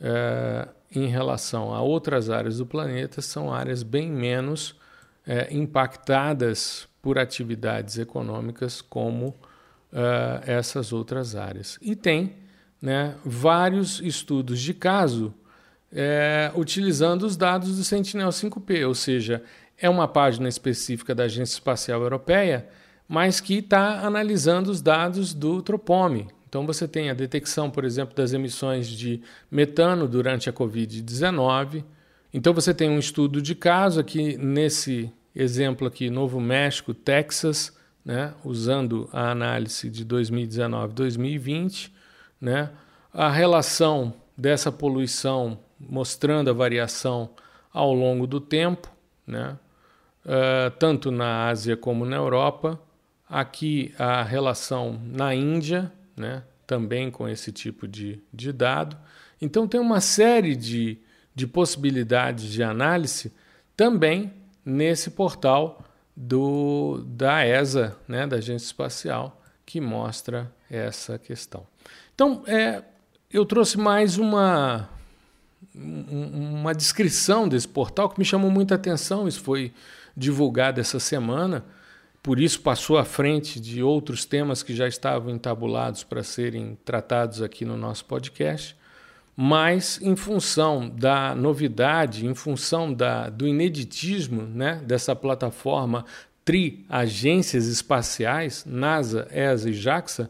é, 0.00 0.68
em 0.94 1.06
relação 1.06 1.74
a 1.74 1.80
outras 1.80 2.30
áreas 2.30 2.58
do 2.58 2.66
planeta, 2.66 3.20
são 3.20 3.52
áreas 3.52 3.82
bem 3.82 4.10
menos 4.10 4.74
é, 5.26 5.48
impactadas 5.52 6.88
por 7.02 7.18
atividades 7.18 7.98
econômicas 7.98 8.80
como 8.80 9.34
é, 9.92 10.52
essas 10.52 10.92
outras 10.92 11.34
áreas. 11.34 11.78
E 11.80 11.94
tem 11.96 12.36
né, 12.80 13.16
vários 13.24 14.00
estudos 14.00 14.60
de 14.60 14.74
caso 14.74 15.34
é, 15.92 16.50
utilizando 16.54 17.24
os 17.24 17.36
dados 17.36 17.76
do 17.76 17.84
Sentinel-5P, 17.84 18.86
ou 18.86 18.94
seja, 18.94 19.42
é 19.78 19.88
uma 19.88 20.08
página 20.08 20.48
específica 20.48 21.14
da 21.14 21.24
Agência 21.24 21.54
Espacial 21.54 22.02
Europeia, 22.02 22.68
mas 23.08 23.40
que 23.40 23.58
está 23.58 24.00
analisando 24.00 24.70
os 24.70 24.82
dados 24.82 25.32
do 25.32 25.62
Tropome. 25.62 26.28
Então 26.48 26.66
você 26.66 26.86
tem 26.86 27.10
a 27.10 27.14
detecção, 27.14 27.70
por 27.70 27.84
exemplo, 27.84 28.14
das 28.14 28.32
emissões 28.32 28.88
de 28.88 29.20
metano 29.50 30.06
durante 30.06 30.48
a 30.48 30.52
Covid-19. 30.52 31.84
Então 32.32 32.54
você 32.54 32.72
tem 32.72 32.88
um 32.88 32.98
estudo 32.98 33.42
de 33.42 33.54
caso 33.54 34.00
aqui 34.00 34.36
nesse 34.36 35.12
exemplo 35.34 35.86
aqui, 35.86 36.08
Novo 36.08 36.40
México, 36.40 36.94
Texas, 36.94 37.76
né, 38.04 38.32
usando 38.44 39.08
a 39.12 39.30
análise 39.30 39.90
de 39.90 40.04
2019-2020, 40.06 41.90
né, 42.40 42.70
a 43.12 43.28
relação 43.28 44.14
dessa 44.36 44.70
poluição 44.70 45.58
mostrando 45.78 46.48
a 46.48 46.52
variação 46.52 47.30
ao 47.72 47.92
longo 47.92 48.26
do 48.26 48.40
tempo, 48.40 48.90
né, 49.26 49.58
uh, 50.24 50.70
tanto 50.78 51.10
na 51.10 51.48
Ásia 51.48 51.76
como 51.76 52.06
na 52.06 52.16
Europa. 52.16 52.80
Aqui 53.28 53.92
a 53.98 54.22
relação 54.22 55.00
na 55.04 55.34
Índia, 55.34 55.92
né, 56.16 56.42
também 56.66 57.10
com 57.10 57.28
esse 57.28 57.52
tipo 57.52 57.86
de, 57.86 58.20
de 58.32 58.52
dado. 58.52 58.96
Então 59.40 59.68
tem 59.68 59.80
uma 59.80 60.00
série 60.00 60.56
de, 60.56 60.98
de 61.34 61.46
possibilidades 61.46 62.44
de 62.50 62.62
análise 62.62 63.32
também 63.76 64.32
nesse 64.64 65.10
portal 65.10 65.84
do, 66.16 67.04
da 67.06 67.46
ESA, 67.46 67.96
né, 68.08 68.26
da 68.26 68.36
Agência 68.36 68.66
Espacial, 68.66 69.42
que 69.66 69.80
mostra 69.80 70.50
essa 70.70 71.18
questão. 71.18 71.66
Então, 72.14 72.42
é, 72.46 72.82
eu 73.30 73.44
trouxe 73.44 73.78
mais 73.78 74.16
uma, 74.16 74.88
uma 75.74 76.74
descrição 76.74 77.46
desse 77.46 77.68
portal 77.68 78.08
que 78.08 78.18
me 78.18 78.24
chamou 78.24 78.50
muita 78.50 78.74
atenção. 78.74 79.28
Isso 79.28 79.42
foi 79.42 79.72
divulgado 80.16 80.80
essa 80.80 80.98
semana, 80.98 81.64
por 82.26 82.38
isso 82.40 82.60
passou 82.60 82.98
à 82.98 83.04
frente 83.04 83.60
de 83.60 83.84
outros 83.84 84.24
temas 84.24 84.60
que 84.60 84.74
já 84.74 84.88
estavam 84.88 85.32
entabulados 85.32 86.02
para 86.02 86.24
serem 86.24 86.76
tratados 86.84 87.40
aqui 87.40 87.64
no 87.64 87.76
nosso 87.76 88.04
podcast. 88.04 88.76
Mas, 89.36 90.00
em 90.02 90.16
função 90.16 90.88
da 90.88 91.36
novidade, 91.36 92.26
em 92.26 92.34
função 92.34 92.92
da, 92.92 93.30
do 93.30 93.46
ineditismo 93.46 94.42
né, 94.42 94.82
dessa 94.84 95.14
plataforma 95.14 96.04
tri 96.44 96.84
agências 96.88 97.68
espaciais, 97.68 98.64
NASA, 98.66 99.28
ESA 99.30 99.70
e 99.70 99.72
JAXA, 99.72 100.28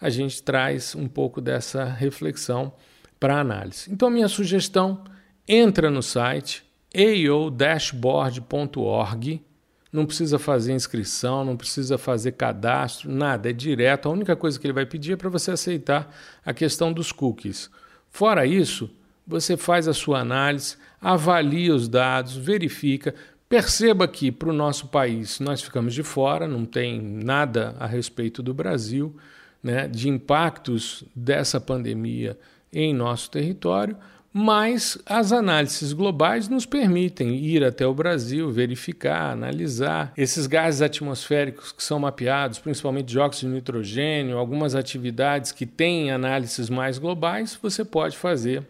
a 0.00 0.10
gente 0.10 0.42
traz 0.42 0.96
um 0.96 1.06
pouco 1.06 1.40
dessa 1.40 1.84
reflexão 1.84 2.72
para 3.20 3.38
análise. 3.38 3.88
Então, 3.92 4.10
minha 4.10 4.26
sugestão, 4.26 5.04
entra 5.46 5.88
no 5.88 6.02
site 6.02 6.64
aodashboard.org, 6.92 9.47
não 9.92 10.04
precisa 10.04 10.38
fazer 10.38 10.72
inscrição, 10.72 11.44
não 11.44 11.56
precisa 11.56 11.96
fazer 11.96 12.32
cadastro, 12.32 13.10
nada, 13.10 13.50
é 13.50 13.52
direto. 13.52 14.08
A 14.08 14.12
única 14.12 14.36
coisa 14.36 14.58
que 14.58 14.66
ele 14.66 14.74
vai 14.74 14.84
pedir 14.84 15.12
é 15.12 15.16
para 15.16 15.30
você 15.30 15.50
aceitar 15.50 16.14
a 16.44 16.52
questão 16.52 16.92
dos 16.92 17.10
cookies. 17.10 17.70
Fora 18.10 18.44
isso, 18.44 18.90
você 19.26 19.56
faz 19.56 19.88
a 19.88 19.94
sua 19.94 20.20
análise, 20.20 20.76
avalia 21.00 21.74
os 21.74 21.88
dados, 21.88 22.36
verifica, 22.36 23.14
perceba 23.48 24.06
que 24.06 24.30
para 24.30 24.50
o 24.50 24.52
nosso 24.52 24.88
país 24.88 25.40
nós 25.40 25.62
ficamos 25.62 25.94
de 25.94 26.02
fora, 26.02 26.46
não 26.46 26.64
tem 26.64 27.00
nada 27.00 27.74
a 27.78 27.86
respeito 27.86 28.42
do 28.42 28.52
Brasil, 28.52 29.16
né, 29.62 29.88
de 29.88 30.08
impactos 30.08 31.04
dessa 31.14 31.60
pandemia 31.60 32.38
em 32.72 32.94
nosso 32.94 33.30
território, 33.30 33.96
mas 34.32 34.98
as 35.06 35.32
análises 35.32 35.92
globais 35.92 36.48
nos 36.48 36.66
permitem 36.66 37.36
ir 37.36 37.64
até 37.64 37.86
o 37.86 37.94
Brasil, 37.94 38.50
verificar, 38.50 39.32
analisar 39.32 40.12
esses 40.16 40.46
gases 40.46 40.82
atmosféricos 40.82 41.72
que 41.72 41.82
são 41.82 41.98
mapeados, 41.98 42.58
principalmente 42.58 43.06
dióxido 43.06 43.48
de 43.48 43.54
nitrogênio, 43.54 44.36
algumas 44.36 44.74
atividades 44.74 45.50
que 45.50 45.64
têm 45.64 46.10
análises 46.10 46.68
mais 46.68 46.98
globais, 46.98 47.58
você 47.60 47.84
pode 47.84 48.16
fazer 48.16 48.66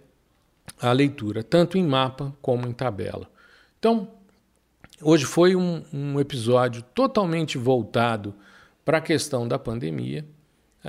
a 0.81 0.93
leitura, 0.93 1.43
tanto 1.43 1.77
em 1.77 1.85
mapa 1.85 2.33
como 2.41 2.67
em 2.67 2.73
tabela. 2.73 3.29
Então, 3.79 4.09
hoje 5.03 5.25
foi 5.25 5.57
um, 5.57 5.83
um 5.93 6.21
episódio 6.21 6.83
totalmente 6.95 7.59
voltado 7.59 8.35
para 8.85 8.99
a 8.99 9.03
questão 9.03 9.47
da 9.47 9.59
pandemia 9.59 10.25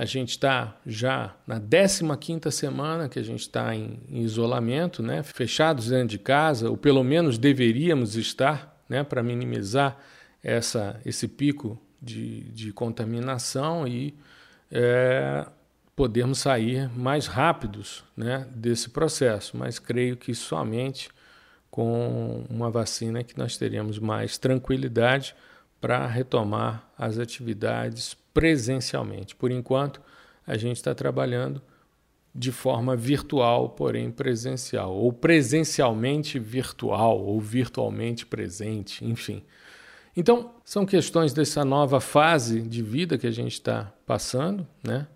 a 0.00 0.06
gente 0.06 0.30
está 0.30 0.80
já 0.86 1.36
na 1.46 1.60
15 1.60 2.50
semana 2.50 3.06
que 3.06 3.18
a 3.18 3.22
gente 3.22 3.40
está 3.40 3.74
em, 3.74 4.00
em, 4.08 4.22
isolamento, 4.22 5.02
né? 5.02 5.22
fechados 5.22 5.90
dentro 5.90 6.08
de 6.08 6.18
casa, 6.18 6.70
ou 6.70 6.76
pelo 6.78 7.04
menos 7.04 7.36
deveríamos 7.36 8.16
estar, 8.16 8.82
né? 8.88 9.04
para 9.04 9.22
minimizar 9.22 9.98
essa, 10.42 10.98
esse 11.04 11.28
pico 11.28 11.78
de, 12.00 12.44
de 12.44 12.72
contaminação 12.72 13.86
e 13.86 14.14
é, 14.72 15.44
podermos 15.94 16.38
sair 16.38 16.88
mais 16.96 17.26
rápidos 17.26 18.02
né? 18.16 18.48
desse 18.54 18.88
processo. 18.88 19.54
Mas 19.54 19.78
creio 19.78 20.16
que 20.16 20.34
somente 20.34 21.10
com 21.70 22.46
uma 22.48 22.70
vacina 22.70 23.22
que 23.22 23.36
nós 23.36 23.58
teremos 23.58 23.98
mais 23.98 24.38
tranquilidade 24.38 25.36
para 25.78 26.06
retomar 26.06 26.90
as 26.96 27.18
atividades 27.18 28.16
presencialmente. 28.32 29.34
Por 29.34 29.50
enquanto, 29.50 30.00
a 30.46 30.56
gente 30.56 30.76
está 30.76 30.94
trabalhando 30.94 31.62
de 32.34 32.52
forma 32.52 32.96
virtual, 32.96 33.70
porém 33.70 34.10
presencial, 34.10 34.94
ou 34.94 35.12
presencialmente 35.12 36.38
virtual, 36.38 37.20
ou 37.20 37.40
virtualmente 37.40 38.24
presente, 38.24 39.04
enfim. 39.04 39.44
Então, 40.16 40.54
são 40.64 40.86
questões 40.86 41.32
dessa 41.32 41.64
nova 41.64 42.00
fase 42.00 42.60
de 42.62 42.82
vida 42.82 43.18
que 43.18 43.26
a 43.26 43.30
gente 43.30 43.52
está 43.52 43.92
passando, 44.06 44.66
né? 44.84 45.06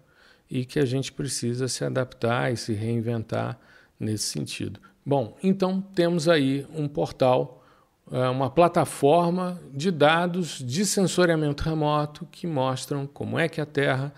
E 0.50 0.64
que 0.64 0.79
a 0.79 0.85
gente 0.85 1.12
precisa 1.12 1.68
se 1.68 1.85
adaptar 1.85 2.53
e 2.53 2.57
se 2.57 2.72
reinventar 2.72 3.59
nesse 3.98 4.24
sentido. 4.24 4.81
Bom, 5.05 5.37
então 5.42 5.81
temos 5.81 6.29
aí 6.29 6.66
um 6.74 6.88
portal 6.88 7.63
uma 8.07 8.51
plataforma 8.51 9.61
de 9.73 9.90
dados 9.90 10.59
de 10.59 10.85
sensoriamento 10.85 11.62
remoto 11.62 12.27
que 12.31 12.47
mostram 12.47 13.07
como 13.07 13.38
é 13.38 13.49
que 13.49 13.61
a 13.61 13.67
Terra 13.67 14.12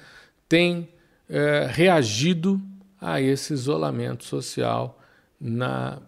tem 0.49 0.89
é, 1.29 1.67
reagido 1.71 2.61
a 3.01 3.21
esse 3.21 3.53
isolamento 3.53 4.25
social 4.25 5.01
na, 5.41 5.99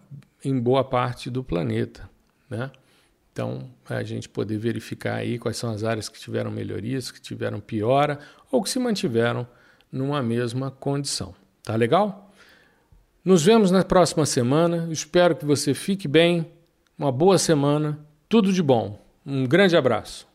em 0.43 0.59
boa 0.59 0.83
parte 0.83 1.29
do 1.29 1.43
planeta. 1.43 2.09
Né? 2.49 2.71
Então, 3.31 3.69
a 3.87 4.03
gente 4.03 4.27
poder 4.27 4.57
verificar 4.57 5.15
aí 5.15 5.37
quais 5.37 5.57
são 5.57 5.71
as 5.71 5.83
áreas 5.83 6.09
que 6.09 6.19
tiveram 6.19 6.51
melhorias, 6.51 7.11
que 7.11 7.21
tiveram 7.21 7.59
piora 7.59 8.19
ou 8.51 8.61
que 8.61 8.69
se 8.69 8.79
mantiveram 8.79 9.47
numa 9.91 10.21
mesma 10.21 10.71
condição. 10.71 11.33
Tá 11.63 11.75
legal? 11.75 12.33
Nos 13.23 13.43
vemos 13.43 13.71
na 13.71 13.83
próxima 13.83 14.25
semana. 14.25 14.87
Espero 14.91 15.35
que 15.35 15.45
você 15.45 15.73
fique 15.73 16.07
bem. 16.07 16.51
Uma 16.99 17.13
boa 17.13 17.37
semana. 17.37 17.97
Tudo 18.27 18.51
de 18.51 18.61
bom. 18.61 18.99
Um 19.25 19.47
grande 19.47 19.77
abraço. 19.77 20.27